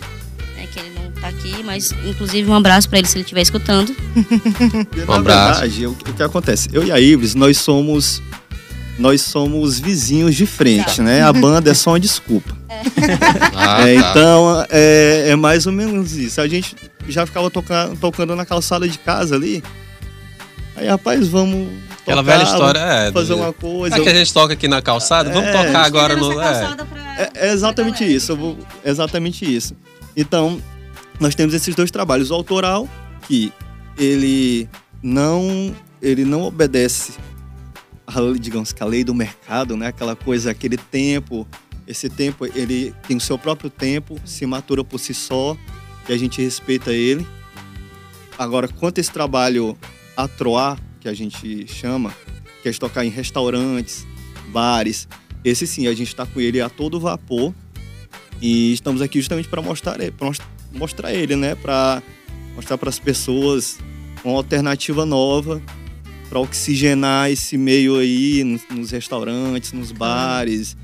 Né, 0.57 0.69
que 0.73 0.79
ele 0.79 0.91
não 0.97 1.11
tá 1.21 1.29
aqui, 1.29 1.63
mas 1.65 1.91
inclusive 2.07 2.49
um 2.49 2.55
abraço 2.55 2.89
pra 2.89 2.99
ele 2.99 3.09
se 3.09 3.17
ele 3.17 3.23
estiver 3.25 3.43
escutando. 3.43 3.95
Um 5.09 5.13
abraço. 5.13 5.61
verdade, 5.63 5.87
o, 5.87 5.91
o 5.91 5.95
que 6.15 6.23
acontece? 6.23 6.69
Eu 6.73 6.85
e 6.85 6.93
a 6.93 7.01
Ives, 7.01 7.35
nós 7.35 7.59
somos 7.59 8.23
nós 8.99 9.23
somos 9.23 9.79
vizinhos 9.81 10.35
de 10.37 10.47
frente, 10.47 11.01
né? 11.03 11.23
A 11.23 11.33
banda 11.33 11.71
é 11.71 11.75
só 11.75 11.91
uma 11.93 12.01
desculpa. 12.01 12.57
Ah, 13.57 13.89
É, 13.89 14.01
tá. 14.01 14.11
então, 14.11 14.67
é, 14.71 15.25
é 15.31 15.37
mais 15.37 15.67
ou 15.67 15.73
menos 15.73 16.13
isso. 16.17 16.41
A 16.41 16.47
gente 16.49 16.75
já 17.09 17.25
ficava 17.27 17.51
toca- 17.51 17.93
tocando 18.01 18.35
na 18.37 18.45
calçada 18.45 18.89
de 18.89 18.99
casa 18.99 19.35
ali. 19.37 19.63
Aí, 20.77 20.89
rapaz, 20.89 21.27
vamos 21.29 21.69
Aquela 22.03 22.23
tocar, 22.23 22.37
velha 22.39 22.43
história 22.45 22.79
é. 22.81 23.13
fazer 23.13 23.35
uma 23.35 23.53
coisa. 23.53 23.97
Já 23.97 24.03
que 24.03 24.09
a 24.09 24.15
gente 24.15 24.33
toca 24.35 24.53
aqui 24.55 24.67
na 24.69 24.83
calçada, 24.83 25.31
vamos 25.31 25.49
É. 25.49 25.53
tocar 25.65 25.85
agora 25.85 26.17
no. 26.17 26.41
É. 26.41 26.65
É, 27.17 27.31
é 27.49 27.53
exatamente 27.53 28.05
isso. 28.05 28.33
eu 28.33 28.37
vou- 28.37 28.59
é 28.85 28.91
exatamente 28.91 29.45
isso. 29.45 29.75
Então, 30.17 30.61
nós 31.21 31.35
temos 31.35 31.55
esses 31.55 31.75
dois 31.75 31.91
trabalhos. 31.91 32.31
O 32.31 32.35
autoral, 32.35 32.89
que 33.29 33.53
ele 33.97 34.69
não, 35.03 35.73
ele 36.03 36.25
não 36.25 36.43
obedece, 36.43 37.13
a, 38.07 38.39
digamos 38.39 38.73
que 38.73 38.83
a 38.83 38.87
lei 38.87 39.05
do 39.05 39.15
mercado, 39.15 39.77
né? 39.77 39.89
Aquela 39.89 40.17
coisa, 40.17 40.51
aquele 40.51 40.77
tempo. 40.77 41.47
Esse 41.87 42.09
tempo, 42.09 42.47
ele 42.47 42.95
tem 43.07 43.17
o 43.17 43.21
seu 43.21 43.39
próprio 43.39 43.69
tempo, 43.69 44.19
se 44.25 44.47
matura 44.47 44.83
por 44.83 44.99
si 44.99 45.13
só, 45.13 45.57
e 46.09 46.13
a 46.13 46.17
gente 46.17 46.41
respeita 46.41 46.93
ele. 46.93 47.27
Agora, 48.39 48.69
quanto 48.69 48.99
esse 48.99 49.11
trabalho 49.11 49.77
atroar, 50.17 50.79
que 51.01 51.09
a 51.09 51.13
gente 51.13 51.67
chama, 51.67 52.15
que 52.63 52.69
é 52.71 52.73
tocar 52.73 53.05
em 53.05 53.11
restaurantes, 53.11 54.07
bares, 54.49 55.07
esse 55.45 55.67
sim, 55.67 55.87
a 55.87 55.95
gente 55.95 56.09
está 56.09 56.25
com 56.25 56.41
ele 56.41 56.61
a 56.63 56.71
todo 56.71 56.99
vapor 56.99 57.55
e 58.41 58.73
estamos 58.73 59.03
aqui 59.03 59.21
justamente 59.21 59.49
para 59.49 59.61
mostrar, 59.61 59.99
mostrar 60.73 61.13
ele, 61.13 61.37
né? 61.37 61.55
Para 61.55 62.03
mostrar 62.55 62.79
para 62.79 62.89
as 62.89 62.99
pessoas 62.99 63.79
uma 64.25 64.37
alternativa 64.37 65.05
nova 65.05 65.61
para 66.29 66.41
oxigenar 66.41 67.31
esse 67.31 67.57
meio 67.57 67.99
aí 67.99 68.43
nos, 68.45 68.63
nos 68.71 68.91
restaurantes, 68.91 69.73
nos 69.73 69.93
bares, 69.93 70.77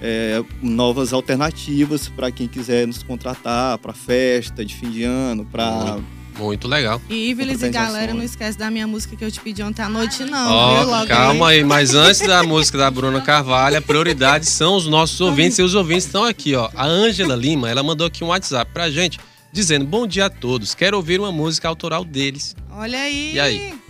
é, 0.00 0.42
novas 0.62 1.12
alternativas 1.12 2.08
para 2.08 2.30
quem 2.30 2.46
quiser 2.46 2.86
nos 2.86 3.02
contratar 3.02 3.78
para 3.78 3.92
festa 3.92 4.64
de 4.64 4.74
fim 4.74 4.90
de 4.90 5.02
ano, 5.04 5.44
para 5.46 5.98
Muito 6.38 6.66
legal. 6.66 7.00
E 7.08 7.30
Ivelis 7.30 7.62
e 7.62 7.70
galera, 7.70 8.12
não 8.12 8.22
esquece 8.22 8.58
da 8.58 8.70
minha 8.70 8.86
música 8.86 9.16
que 9.16 9.24
eu 9.24 9.30
te 9.30 9.40
pedi 9.40 9.62
ontem 9.62 9.82
à 9.82 9.88
noite, 9.88 10.24
não. 10.24 10.84
Logo 10.84 11.06
calma 11.06 11.48
aí, 11.50 11.62
mas 11.64 11.94
antes 11.94 12.26
da 12.26 12.42
música 12.42 12.76
da 12.76 12.90
Bruna 12.90 13.20
Carvalho, 13.20 13.78
a 13.78 13.82
prioridade 13.82 14.46
são 14.46 14.76
os 14.76 14.86
nossos 14.86 15.20
ouvintes 15.20 15.58
e 15.58 15.62
os 15.62 15.74
ouvintes 15.74 16.06
estão 16.06 16.24
aqui, 16.24 16.54
ó. 16.54 16.68
A 16.74 16.84
Ângela 16.84 17.36
Lima, 17.36 17.70
ela 17.70 17.82
mandou 17.82 18.06
aqui 18.06 18.24
um 18.24 18.28
WhatsApp 18.28 18.70
pra 18.72 18.90
gente 18.90 19.18
dizendo: 19.52 19.86
"Bom 19.86 20.06
dia 20.06 20.26
a 20.26 20.30
todos. 20.30 20.74
Quero 20.74 20.96
ouvir 20.96 21.20
uma 21.20 21.30
música 21.32 21.68
autoral 21.68 22.04
deles". 22.04 22.54
Olha 22.72 23.00
aí. 23.00 23.34
E 23.34 23.40
aí? 23.40 23.83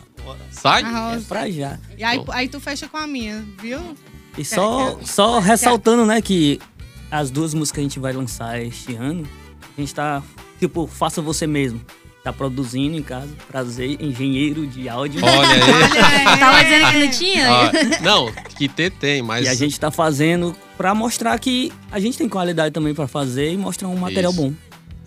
Sai? 0.51 0.83
É 0.83 1.21
pra 1.29 1.51
já. 1.51 1.79
E 1.97 2.05
aí, 2.05 2.23
aí 2.29 2.49
tu 2.49 2.61
fecha 2.61 2.89
com 2.89 2.97
a 2.97 3.07
minha, 3.07 3.45
viu? 3.61 3.81
E 4.37 4.45
só, 4.45 4.99
só 5.03 5.39
ressaltando, 5.39 6.05
né, 6.05 6.21
que 6.21 6.61
as 7.11 7.31
duas 7.31 7.55
músicas 7.55 7.73
que 7.73 7.81
a 7.81 7.83
gente 7.83 7.99
vai 8.01 8.13
lançar 8.13 8.61
este 8.61 8.95
ano, 8.95 9.27
a 9.77 9.81
gente 9.81 9.95
tá, 9.95 10.23
tipo, 10.59 10.87
faça 10.87 11.23
você 11.23 11.47
mesmo. 11.47 11.81
Tá 12.25 12.33
produzindo 12.33 12.97
em 12.97 13.03
casa, 13.03 13.29
prazer, 13.47 14.01
engenheiro 14.01 14.67
de 14.67 14.89
áudio. 14.89 15.21
Olha 15.23 15.51
aí. 15.51 15.61
Tava 16.41 16.65
dizendo 16.65 16.91
que 16.91 16.99
não 16.99 17.11
tinha? 17.11 17.53
Ó, 17.53 17.71
não, 18.03 18.33
que 18.57 18.67
ter 18.67 18.91
tem, 18.91 19.21
mas 19.21 19.45
E 19.45 19.49
a 19.49 19.55
gente 19.55 19.79
tá 19.79 19.91
fazendo 19.91 20.57
pra 20.75 20.95
mostrar 20.95 21.39
que 21.39 21.71
a 21.93 22.01
gente 22.01 22.17
tem 22.17 22.27
qualidade 22.27 22.73
também 22.73 22.95
pra 22.95 23.07
fazer 23.07 23.53
e 23.53 23.59
mostrar 23.59 23.89
um 23.89 23.97
material 23.97 24.33
Isso. 24.33 24.41
bom. 24.41 24.55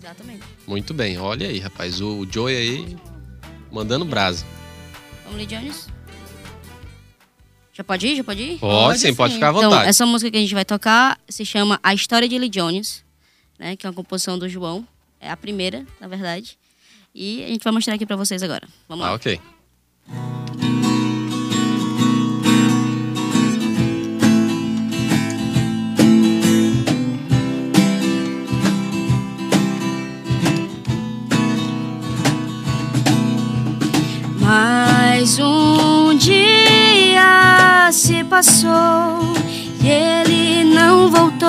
Exatamente. 0.00 0.42
muito 0.64 0.94
bem. 0.94 1.18
Olha 1.18 1.48
aí, 1.48 1.58
rapaz, 1.58 2.00
o, 2.00 2.20
o 2.20 2.26
Joey 2.32 2.56
aí 2.56 2.96
mandando 3.70 4.04
brasa. 4.04 4.44
Vamos, 5.28 5.36
Lee 5.36 5.46
Jones? 5.46 5.88
Já 7.74 7.84
pode 7.84 8.06
ir? 8.06 8.16
Já 8.16 8.24
pode 8.24 8.42
ir? 8.42 8.58
Pode, 8.58 8.98
sim, 8.98 9.14
pode 9.14 9.34
ficar 9.34 9.48
à 9.48 9.50
Então, 9.50 9.70
vontade. 9.70 9.88
essa 9.88 10.06
música 10.06 10.30
que 10.30 10.36
a 10.38 10.40
gente 10.40 10.54
vai 10.54 10.64
tocar 10.64 11.18
se 11.28 11.44
chama 11.44 11.78
A 11.82 11.92
História 11.92 12.26
de 12.28 12.38
Lee 12.38 12.48
Jones, 12.48 13.04
né? 13.58 13.76
Que 13.76 13.86
é 13.86 13.90
uma 13.90 13.94
composição 13.94 14.38
do 14.38 14.48
João. 14.48 14.86
É 15.20 15.30
a 15.30 15.36
primeira, 15.36 15.86
na 16.00 16.08
verdade. 16.08 16.58
E 17.14 17.44
a 17.44 17.48
gente 17.48 17.62
vai 17.62 17.72
mostrar 17.72 17.94
aqui 17.94 18.06
pra 18.06 18.16
vocês 18.16 18.42
agora. 18.42 18.66
Vamos 18.88 19.04
Ah, 19.04 19.10
lá. 19.10 19.14
ok. 19.16 19.38
Se 37.98 38.22
passou 38.22 39.34
e 39.82 39.88
ele 39.88 40.62
não 40.72 41.10
voltou. 41.10 41.48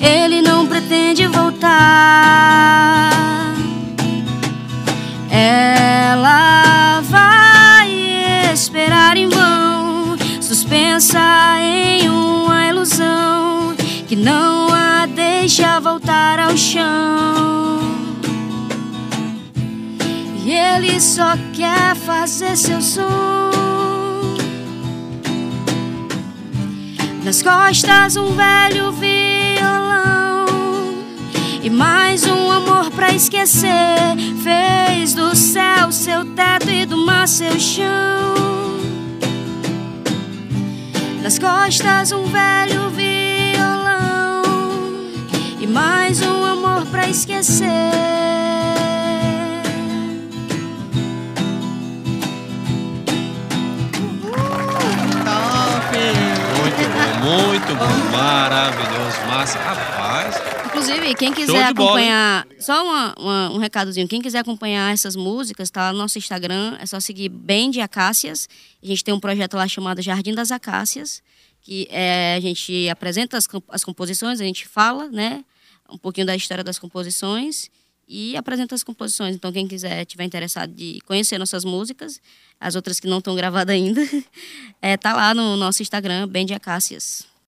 Ele 0.00 0.40
não 0.40 0.68
pretende 0.68 1.26
voltar. 1.26 1.72
Ela 5.28 7.00
vai 7.00 7.90
esperar 8.52 9.16
em 9.16 9.28
vão, 9.28 10.16
suspensa 10.40 11.18
em 11.60 12.08
uma 12.08 12.68
ilusão 12.68 13.74
que 14.06 14.14
não 14.14 14.68
a 14.72 15.06
deixa 15.06 15.80
voltar 15.80 16.38
ao 16.38 16.56
chão. 16.56 17.80
E 20.44 20.52
ele 20.52 21.00
só 21.00 21.36
quer 21.52 21.96
fazer 21.96 22.56
seu 22.56 22.80
som. 22.80 23.51
Nas 27.24 27.40
costas 27.40 28.16
um 28.16 28.34
velho 28.34 28.90
violão 28.90 30.44
e 31.62 31.70
mais 31.70 32.24
um 32.24 32.50
amor 32.50 32.90
pra 32.90 33.12
esquecer. 33.12 33.70
Fez 34.42 35.14
do 35.14 35.32
céu 35.36 35.92
seu 35.92 36.24
teto 36.34 36.68
e 36.68 36.84
do 36.84 36.96
mar 36.96 37.28
seu 37.28 37.60
chão. 37.60 38.34
Nas 41.22 41.38
costas 41.38 42.10
um 42.10 42.24
velho 42.24 42.90
violão 42.90 44.42
e 45.60 45.66
mais 45.68 46.20
um 46.22 46.44
amor 46.44 46.84
pra 46.86 47.08
esquecer. 47.08 48.31
Muito 57.76 58.10
bom, 58.10 58.10
maravilhoso, 58.16 59.16
massa. 59.26 59.58
Rapaz, 59.58 60.36
Inclusive, 60.66 61.14
quem 61.14 61.32
quiser 61.32 61.68
de 61.68 61.74
bola, 61.74 61.90
acompanhar, 61.90 62.46
só 62.58 62.82
uma- 62.84 63.14
uma- 63.18 63.50
um 63.50 63.58
recadozinho, 63.58 64.08
quem 64.08 64.20
quiser 64.20 64.38
acompanhar 64.38 64.92
essas 64.92 65.14
músicas, 65.16 65.70
tá 65.70 65.82
lá 65.82 65.92
no 65.92 65.98
nosso 65.98 66.18
Instagram, 66.18 66.76
é 66.80 66.86
só 66.86 66.98
seguir 66.98 67.28
Bem 67.28 67.70
de 67.70 67.80
Acácias. 67.80 68.48
A 68.82 68.86
gente 68.86 69.04
tem 69.04 69.12
um 69.14 69.20
projeto 69.20 69.54
lá 69.54 69.66
chamado 69.68 70.00
Jardim 70.02 70.34
das 70.34 70.50
Acácias, 70.50 71.22
que 71.60 71.86
é, 71.90 72.34
a 72.36 72.40
gente 72.40 72.88
apresenta 72.88 73.36
as, 73.36 73.46
as 73.68 73.84
composições, 73.84 74.40
a 74.40 74.44
gente 74.44 74.66
fala, 74.66 75.08
né, 75.08 75.44
um 75.90 75.98
pouquinho 75.98 76.26
da 76.26 76.34
história 76.34 76.64
das 76.64 76.78
composições 76.78 77.70
e 78.08 78.36
apresenta 78.36 78.74
as 78.74 78.82
composições. 78.82 79.34
Então, 79.36 79.52
quem 79.52 79.68
quiser, 79.68 80.04
tiver 80.06 80.24
interessado 80.24 80.72
de 80.72 81.00
conhecer 81.06 81.38
nossas 81.38 81.64
músicas, 81.64 82.20
as 82.58 82.74
outras 82.74 82.98
que 82.98 83.06
não 83.06 83.18
estão 83.18 83.34
gravadas 83.36 83.74
ainda, 83.74 84.00
é, 84.80 84.96
tá 84.96 85.12
lá 85.14 85.34
no 85.34 85.56
nosso 85.56 85.82
Instagram, 85.82 86.26
Bem 86.28 86.44
de 86.46 86.54
Acácias. 86.54 87.30